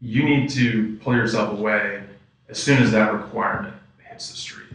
you 0.00 0.24
need 0.24 0.48
to 0.50 0.98
pull 1.02 1.14
yourself 1.14 1.52
away 1.52 2.02
as 2.48 2.58
soon 2.58 2.82
as 2.82 2.90
that 2.92 3.12
requirement 3.12 3.74
hits 4.08 4.30
the 4.30 4.38
street. 4.38 4.70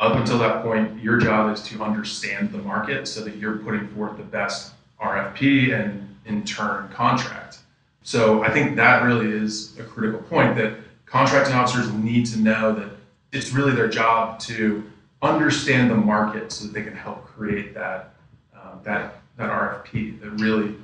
Up 0.00 0.16
until 0.16 0.40
that 0.40 0.64
point, 0.64 1.00
your 1.00 1.18
job 1.18 1.54
is 1.54 1.62
to 1.68 1.84
understand 1.84 2.50
the 2.50 2.58
market 2.58 3.06
so 3.06 3.22
that 3.22 3.36
you're 3.36 3.58
putting 3.58 3.86
forth 3.94 4.16
the 4.16 4.24
best 4.24 4.72
RFP 5.00 5.72
and 5.72 6.16
in 6.24 6.42
turn 6.42 6.88
contract. 6.88 7.60
So 8.02 8.42
I 8.42 8.50
think 8.50 8.74
that 8.74 9.04
really 9.04 9.30
is 9.30 9.78
a 9.78 9.84
critical 9.84 10.18
point 10.18 10.56
that 10.56 10.78
contracting 11.06 11.54
officers 11.54 11.92
need 11.92 12.26
to 12.26 12.40
know 12.40 12.74
that 12.74 12.90
it's 13.30 13.52
really 13.52 13.76
their 13.76 13.88
job 13.88 14.40
to 14.40 14.82
understand 15.22 15.92
the 15.92 15.96
market 15.96 16.50
so 16.50 16.66
that 16.66 16.72
they 16.72 16.82
can 16.82 16.96
help 16.96 17.24
create 17.24 17.72
that 17.74 18.14
um, 18.52 18.80
that 18.82 19.20
that 19.36 19.50
RFP 19.50 20.20
that 20.20 20.30
really 20.42 20.74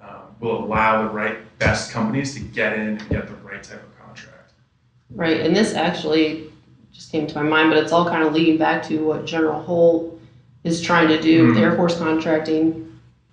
um, 0.00 0.22
will 0.40 0.64
allow 0.64 1.02
the 1.02 1.08
right 1.08 1.38
best 1.58 1.90
companies 1.90 2.34
to 2.34 2.40
get 2.40 2.74
in 2.74 2.80
and 2.88 3.08
get 3.08 3.26
the 3.26 3.34
right 3.34 3.62
type 3.62 3.82
of 3.82 3.98
contract. 3.98 4.52
Right, 5.10 5.40
and 5.40 5.54
this 5.54 5.74
actually 5.74 6.50
just 6.92 7.12
came 7.12 7.26
to 7.26 7.34
my 7.34 7.42
mind, 7.42 7.70
but 7.70 7.78
it's 7.82 7.92
all 7.92 8.08
kind 8.08 8.22
of 8.22 8.32
leading 8.32 8.56
back 8.56 8.82
to 8.84 9.04
what 9.04 9.26
General 9.26 9.60
Holt 9.60 10.18
is 10.64 10.80
trying 10.80 11.08
to 11.08 11.20
do 11.20 11.48
with 11.48 11.56
Mhm. 11.56 11.60
Air 11.60 11.76
Force 11.76 11.98
contracting 11.98 12.84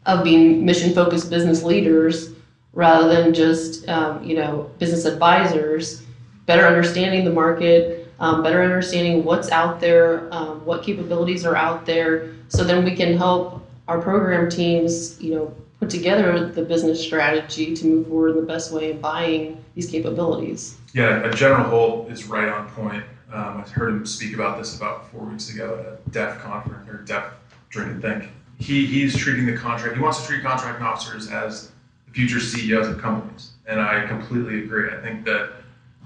of 0.06 0.24
being 0.24 0.66
mission 0.66 0.94
focused 0.94 1.30
business 1.30 1.64
leaders 1.64 2.32
rather 2.74 3.08
than 3.08 3.34
just 3.34 3.88
um, 3.90 4.24
you 4.24 4.36
know 4.36 4.70
business 4.80 5.06
advisors. 5.06 6.04
Better 6.46 6.68
understanding 6.68 7.26
the 7.26 7.32
market, 7.32 8.08
um, 8.20 8.44
better 8.44 8.62
understanding 8.62 9.24
what's 9.24 9.52
out 9.52 9.80
there, 9.80 10.28
um, 10.32 10.64
what 10.64 10.84
capabilities 10.84 11.44
are 11.44 11.56
out 11.56 11.88
there, 11.88 12.28
so 12.50 12.64
then 12.64 12.86
we 12.86 12.96
can 12.96 13.18
help 13.18 13.64
our 13.88 14.02
program 14.02 14.50
teams, 14.50 15.21
you 15.21 15.36
know, 15.36 15.54
put 15.80 15.89
together 15.89 16.50
the 16.50 16.63
business 16.63 17.02
strategy 17.02 17.76
to 17.76 17.86
move 17.86 18.08
forward 18.08 18.32
in 18.32 18.36
the 18.38 18.41
best 18.41 18.71
way 18.71 18.91
in 18.91 19.02
buying 19.02 19.63
these 19.76 19.89
capabilities. 19.89 20.78
Yeah, 20.93 21.21
uh, 21.24 21.32
General 21.34 21.65
Holt 21.65 22.12
is 22.12 22.26
right 22.26 22.48
on 22.48 22.69
point. 22.69 23.04
Um, 23.32 23.63
I 23.65 23.69
heard 23.69 23.89
him 23.89 24.06
speak 24.06 24.34
about 24.34 24.58
this 24.58 24.78
about 24.78 25.12
four 25.12 25.26
weeks 25.26 25.54
ago 25.54 25.78
at 25.80 25.86
a 25.86 26.10
DEF 26.12 26.41
conference 26.41 26.89
or 26.89 27.00
DEF 27.04 27.26
Drink 27.69 27.91
and 27.91 28.02
Think. 28.02 28.30
He 28.58 28.86
he's 28.86 29.15
treating 29.17 29.45
the 29.45 29.58
contract. 29.58 29.98
He 29.98 30.02
wants 30.02 30.21
to 30.21 30.28
treat 30.28 30.41
contract 30.41 30.82
officers 30.82 31.30
as 31.30 31.71
the 32.08 32.13
future 32.13 32.39
CEOs 32.39 32.88
of 32.88 33.02
companies, 33.02 33.52
and 33.67 33.82
I 33.82 34.08
completely 34.08 34.63
agree. 34.63 34.89
I 34.89 35.02
think 35.02 35.26
that 35.26 35.52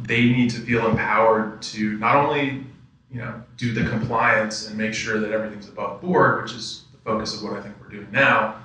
they 0.01 0.23
need 0.23 0.49
to 0.51 0.59
feel 0.59 0.87
empowered 0.87 1.61
to 1.61 1.97
not 1.99 2.15
only 2.15 2.63
you 3.11 3.21
know 3.21 3.43
do 3.57 3.71
the 3.71 3.87
compliance 3.87 4.67
and 4.67 4.75
make 4.75 4.95
sure 4.95 5.19
that 5.19 5.31
everything's 5.31 5.67
above 5.67 6.01
board, 6.01 6.41
which 6.41 6.53
is 6.53 6.85
focus 7.09 7.35
of 7.35 7.43
what 7.43 7.53
I 7.57 7.61
think 7.61 7.75
we're 7.81 7.89
doing 7.89 8.07
now, 8.11 8.55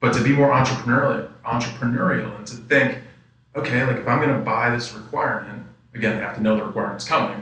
but 0.00 0.12
to 0.14 0.22
be 0.22 0.30
more 0.32 0.50
entrepreneurial, 0.50 1.28
entrepreneurial, 1.44 2.36
and 2.38 2.46
to 2.46 2.54
think, 2.56 2.98
okay, 3.56 3.84
like 3.84 3.96
if 3.96 4.06
I'm 4.06 4.20
going 4.20 4.36
to 4.36 4.44
buy 4.44 4.70
this 4.70 4.92
requirement, 4.92 5.64
again, 5.94 6.16
I 6.18 6.20
have 6.20 6.36
to 6.36 6.42
know 6.42 6.56
the 6.56 6.64
requirement's 6.64 7.04
coming. 7.06 7.40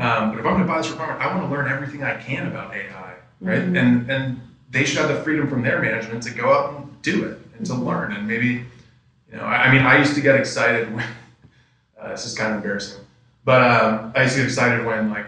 Um, 0.00 0.30
but 0.30 0.38
if 0.40 0.46
I'm 0.46 0.54
going 0.54 0.60
to 0.60 0.72
buy 0.72 0.78
this 0.78 0.90
requirement, 0.90 1.20
I 1.20 1.26
want 1.34 1.42
to 1.42 1.48
learn 1.54 1.70
everything 1.70 2.02
I 2.04 2.16
can 2.20 2.46
about 2.46 2.74
AI, 2.74 3.14
right? 3.40 3.62
Mhm. 3.62 3.78
And 3.80 4.10
and 4.10 4.40
they 4.70 4.84
should 4.84 4.98
have 4.98 5.08
the 5.08 5.20
freedom 5.24 5.48
from 5.50 5.62
their 5.62 5.80
management 5.82 6.22
to 6.24 6.30
go 6.32 6.52
out 6.54 6.74
and 6.74 7.02
do 7.02 7.24
it 7.28 7.38
and 7.56 7.66
to 7.66 7.74
learn 7.74 8.12
and 8.12 8.26
maybe, 8.26 8.50
you 9.30 9.36
know, 9.36 9.44
I, 9.44 9.56
I 9.66 9.72
mean, 9.72 9.82
I 9.82 9.98
used 9.98 10.14
to 10.14 10.20
get 10.20 10.36
excited 10.36 10.92
when 10.94 11.04
Uh, 12.02 12.08
it's 12.14 12.24
just 12.24 12.36
kind 12.36 12.50
of 12.50 12.56
embarrassing. 12.56 13.00
But 13.44 13.60
um, 13.62 14.12
I 14.16 14.22
used 14.24 14.34
to 14.34 14.40
get 14.40 14.48
excited 14.48 14.84
when 14.84 15.08
like 15.10 15.26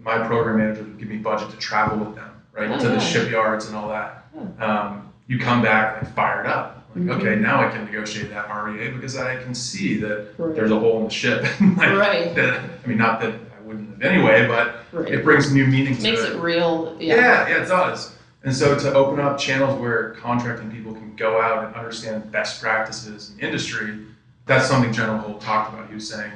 my 0.00 0.18
program 0.26 0.58
manager 0.58 0.82
would 0.82 0.98
give 0.98 1.06
me 1.08 1.18
budget 1.18 1.50
to 1.50 1.56
travel 1.56 1.98
with 1.98 2.16
them, 2.16 2.25
right, 2.56 2.70
Oh, 2.70 2.78
to 2.78 2.84
yeah. 2.84 2.90
the 2.94 3.00
shipyards 3.00 3.66
and 3.66 3.76
all 3.76 3.88
that. 3.88 4.26
Um, 4.60 5.12
you 5.26 5.38
come 5.38 5.62
back 5.62 6.02
like 6.02 6.14
fired 6.14 6.46
up. 6.46 6.84
Like, 6.94 7.04
Mhm. 7.04 7.20
okay, 7.20 7.36
now 7.36 7.60
I 7.66 7.70
can 7.70 7.84
negotiate 7.84 8.30
that 8.30 8.48
REA 8.48 8.90
because 8.90 9.16
I 9.16 9.36
can 9.36 9.54
see 9.54 9.98
that 9.98 10.28
Right. 10.38 10.54
there's 10.54 10.70
a 10.70 10.78
hole 10.78 10.98
in 11.00 11.04
the 11.04 11.10
ship. 11.10 11.42
like, 11.76 11.90
Right. 11.92 12.34
that- 12.34 12.60
I 12.84 12.88
mean, 12.88 12.98
not 12.98 13.20
that 13.20 13.32
I 13.34 13.62
wouldn't 13.66 13.90
have 13.90 14.02
anyway, 14.02 14.46
but 14.46 14.84
Right. 14.92 15.08
it 15.12 15.24
brings 15.24 15.52
new 15.52 15.66
meaning 15.66 15.96
to 15.96 16.02
Makes 16.02 16.20
it. 16.20 16.22
Makes 16.24 16.34
it 16.36 16.40
real. 16.40 16.96
Yeah. 16.98 17.14
Yeah, 17.16 17.48
yeah, 17.48 17.62
it 17.62 17.68
does. 17.68 18.12
And 18.44 18.54
so 18.54 18.78
to 18.78 18.94
open 18.94 19.18
up 19.20 19.38
channels 19.38 19.78
where 19.80 20.10
contracting 20.20 20.70
people 20.70 20.94
can 20.94 21.14
go 21.16 21.40
out 21.40 21.64
and 21.66 21.74
understand 21.74 22.30
best 22.30 22.62
practices 22.62 23.32
in 23.36 23.44
industry, 23.44 23.98
that's 24.46 24.66
something 24.66 24.92
General 24.92 25.18
Holt 25.18 25.40
talked 25.40 25.74
about. 25.74 25.88
He 25.88 25.94
was 25.94 26.08
saying, 26.08 26.30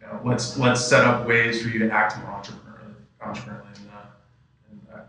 you 0.00 0.06
know, 0.06 0.20
let's 0.24 0.56
let's 0.56 0.82
set 0.84 1.04
up 1.04 1.26
ways 1.26 1.62
for 1.62 1.68
you 1.68 1.78
to 1.80 1.90
act 1.90 2.16
more 2.18 2.30
entrepreneurially. 2.30 2.94
entrepreneurially. 3.22 3.60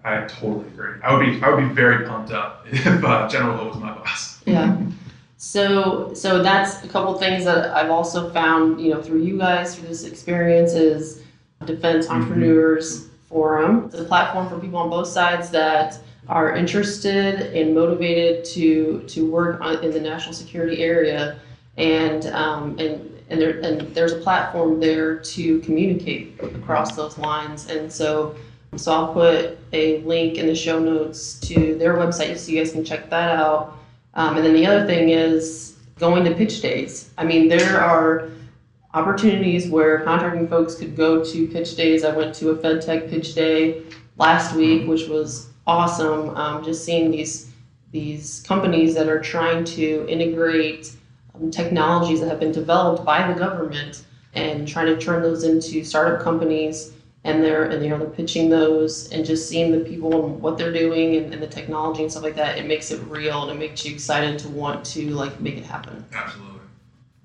I, 0.04 0.26
totally 0.28 0.68
agree. 0.68 1.02
I 1.04 1.14
would 1.16 1.26
be 1.26 1.44
I 1.44 1.50
would 1.50 1.68
be 1.68 1.74
very 1.74 2.06
pumped 2.06 2.32
up 2.32 2.66
if 2.72 3.04
uh, 3.04 3.28
General 3.28 3.58
Holt 3.58 3.74
was 3.74 3.78
my 3.78 3.94
boss. 3.94 4.42
Yeah. 4.46 4.78
So 5.38 6.14
so 6.14 6.42
that's 6.42 6.84
a 6.84 6.88
couple 6.88 7.18
things 7.18 7.46
that 7.46 7.76
I've 7.76 7.90
also 7.90 8.32
found, 8.32 8.80
you 8.80 8.94
know, 8.94 9.02
through 9.02 9.24
you 9.24 9.38
guys 9.38 9.76
through 9.76 9.88
this 9.88 10.04
experience 10.04 10.74
is 10.74 11.24
Defense 11.66 12.10
Entrepreneurs 12.10 13.08
Forum. 13.30 13.86
It's 13.86 13.96
a 13.96 14.06
platform 14.06 14.48
for 14.50 14.60
people 14.60 14.78
on 14.78 14.90
both 14.90 15.08
sides 15.08 15.50
that 15.52 16.00
are 16.28 16.56
interested 16.56 17.54
and 17.56 17.74
motivated 17.74 18.46
to 18.46 19.04
to 19.08 19.30
work 19.30 19.62
on, 19.62 19.84
in 19.84 19.92
the 19.92 20.00
national 20.00 20.34
security 20.34 20.84
area, 20.84 21.40
and 21.78 22.28
um, 22.28 22.78
and 22.80 23.12
and 23.30 23.42
there 23.42 23.60
and 23.60 23.82
there's 23.96 24.14
a 24.14 24.20
platform 24.20 24.80
there 24.80 25.18
to 25.18 25.60
communicate 25.62 26.40
across 26.42 26.96
those 26.96 27.18
lines, 27.18 27.70
and 27.70 27.92
so. 27.92 28.36
So 28.78 28.92
I'll 28.92 29.14
put 29.14 29.58
a 29.74 30.00
link 30.02 30.38
in 30.38 30.48
the 30.48 30.56
show 30.56 30.80
notes 30.80 31.40
to 31.42 31.78
their 31.78 31.96
website 31.96 32.38
so 32.38 32.52
you 32.52 32.60
guys 32.60 32.72
can 32.72 32.84
check 32.84 33.10
that 33.10 33.38
out. 33.38 33.78
Um, 34.14 34.38
and 34.38 34.46
then 34.46 34.54
the 34.54 34.66
other 34.66 34.86
thing 34.86 35.10
is 35.10 35.78
going 35.98 36.24
to 36.26 36.34
pitch 36.34 36.62
days. 36.62 37.12
I 37.18 37.24
mean, 37.24 37.48
there 37.48 37.80
are 37.80 38.30
opportunities 38.94 39.70
where 39.70 40.00
contracting 40.02 40.48
folks 40.48 40.76
could 40.76 40.96
go 40.96 41.24
to 41.24 41.48
pitch 41.48 41.76
days. 41.76 42.04
I 42.06 42.16
went 42.16 42.34
to 42.36 42.50
a 42.50 42.56
FedTech 42.56 43.10
pitch 43.10 43.36
day 43.36 43.84
last 44.18 44.56
week, 44.56 44.88
which 44.88 45.08
was 45.08 45.50
awesome. 45.68 46.30
Um, 46.32 46.64
just 46.64 46.86
seeing 46.86 47.12
these 47.12 47.52
these 47.92 48.44
companies 48.46 48.94
that 48.96 49.08
are 49.08 49.22
trying 49.22 49.64
to 49.64 50.06
integrate 50.10 50.94
um, 51.34 51.50
technologies 51.50 52.20
that 52.20 52.28
have 52.28 52.40
been 52.42 52.52
developed 52.52 53.06
by 53.06 53.32
the 53.32 53.38
government 53.40 54.04
and 54.34 54.68
trying 54.68 54.88
to 54.88 54.98
turn 54.98 55.22
those 55.22 55.46
into 55.46 55.84
startup 55.84 56.22
companies. 56.22 56.92
And 57.26 57.44
they're 57.44 57.64
and 57.66 57.84
you 57.84 57.90
know 57.90 57.98
they're 57.98 58.08
pitching 58.08 58.50
those 58.50 59.12
and 59.12 59.26
just 59.26 59.50
seeing 59.50 59.72
the 59.72 59.80
people 59.80 60.26
and 60.26 60.42
what 60.42 60.58
they're 60.58 60.72
doing 60.72 61.16
and, 61.16 61.34
and 61.34 61.44
the 61.44 61.48
technology 61.48 62.04
and 62.04 62.12
stuff 62.12 62.24
like 62.24 62.36
that. 62.36 62.58
It 62.58 62.68
makes 62.68 62.92
it 62.92 63.02
real 63.08 63.42
and 63.42 63.52
it 63.52 63.60
makes 63.60 63.84
you 63.84 63.94
excited 63.94 64.40
to 64.40 64.50
want 64.50 64.86
to 64.88 65.10
like 65.10 65.42
make 65.42 65.58
it 65.58 65.66
happen. 65.66 66.06
Absolutely. 66.14 66.56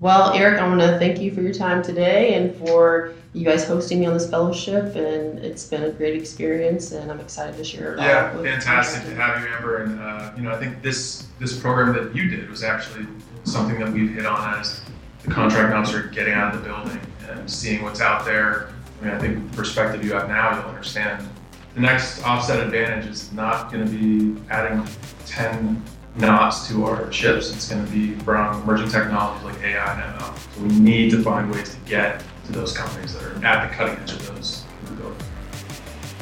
Well, 0.00 0.32
Eric, 0.32 0.58
I 0.58 0.66
want 0.66 0.80
to 0.80 0.98
thank 0.98 1.20
you 1.20 1.30
for 1.34 1.42
your 1.42 1.52
time 1.52 1.82
today 1.82 2.32
and 2.32 2.56
for 2.56 3.12
you 3.34 3.44
guys 3.44 3.68
hosting 3.68 4.00
me 4.00 4.06
on 4.06 4.14
this 4.14 4.30
fellowship. 4.30 4.96
And 4.96 5.38
it's 5.40 5.66
been 5.66 5.84
a 5.84 5.90
great 5.90 6.18
experience, 6.18 6.92
and 6.92 7.10
I'm 7.10 7.20
excited 7.20 7.58
to 7.58 7.64
share 7.64 7.92
it 7.92 7.98
all. 7.98 8.06
Yeah, 8.06 8.42
fantastic 8.42 9.02
to 9.02 9.14
have 9.14 9.42
you, 9.42 9.48
Amber. 9.54 9.82
And 9.82 10.00
uh, 10.00 10.32
you 10.34 10.42
know, 10.42 10.52
I 10.52 10.58
think 10.58 10.80
this 10.80 11.26
this 11.38 11.58
program 11.58 11.92
that 11.92 12.16
you 12.16 12.30
did 12.30 12.48
was 12.48 12.64
actually 12.64 13.06
something 13.44 13.78
that 13.78 13.92
we've 13.92 14.14
hit 14.14 14.24
on 14.24 14.58
as 14.58 14.80
the 15.22 15.30
contract 15.30 15.74
officer 15.74 16.04
getting 16.04 16.32
out 16.32 16.54
of 16.54 16.62
the 16.62 16.66
building 16.66 17.00
and 17.28 17.50
seeing 17.50 17.82
what's 17.82 18.00
out 18.00 18.24
there. 18.24 18.72
I 19.00 19.04
mean, 19.04 19.14
I 19.14 19.18
think 19.18 19.50
the 19.50 19.56
perspective 19.56 20.04
you 20.04 20.12
have 20.12 20.28
now, 20.28 20.56
you'll 20.56 20.68
understand. 20.68 21.26
The 21.74 21.80
next 21.80 22.22
offset 22.24 22.60
advantage 22.60 23.06
is 23.06 23.32
not 23.32 23.72
going 23.72 23.86
to 23.86 23.90
be 23.90 24.40
adding 24.50 24.86
10 25.26 25.82
knots 26.16 26.66
to 26.68 26.84
our 26.84 27.10
ships. 27.12 27.54
It's 27.54 27.68
going 27.68 27.84
to 27.84 27.90
be 27.90 28.14
from 28.16 28.62
emerging 28.62 28.88
technologies 28.88 29.44
like 29.44 29.62
AI 29.62 29.92
and 29.92 30.18
ML. 30.18 30.54
So 30.54 30.62
we 30.62 30.68
need 30.80 31.10
to 31.12 31.22
find 31.22 31.50
ways 31.50 31.74
to 31.74 31.80
get 31.88 32.22
to 32.46 32.52
those 32.52 32.76
companies 32.76 33.14
that 33.14 33.22
are 33.22 33.44
at 33.44 33.68
the 33.68 33.74
cutting 33.74 33.96
edge 34.02 34.12
of 34.12 34.34
those. 34.34 34.64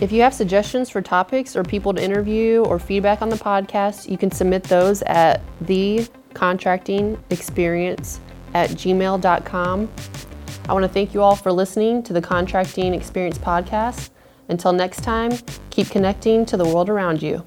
If 0.01 0.13
you 0.13 0.23
have 0.23 0.33
suggestions 0.33 0.89
for 0.89 1.03
topics 1.03 1.57
or 1.57 1.65
people 1.65 1.93
to 1.93 2.01
interview 2.01 2.63
or 2.63 2.79
feedback 2.79 3.21
on 3.21 3.31
the 3.31 3.37
podcast, 3.37 4.09
you 4.09 4.17
can 4.17 4.31
submit 4.31 4.63
those 4.63 5.03
at 5.03 5.43
thecontractingexperience 5.65 8.21
at 8.55 8.71
gmail.com. 8.71 9.89
I 10.69 10.75
want 10.75 10.85
to 10.85 10.89
thank 10.89 11.15
you 11.15 11.23
all 11.23 11.35
for 11.35 11.51
listening 11.51 12.03
to 12.03 12.13
the 12.13 12.21
Contracting 12.21 12.93
Experience 12.93 13.39
podcast. 13.39 14.11
Until 14.51 14.75
next 14.75 15.03
time, 15.03 15.33
keep 15.71 15.89
connecting 15.89 16.45
to 16.45 16.59
the 16.59 16.65
world 16.65 16.91
around 16.91 17.23
you. 17.23 17.43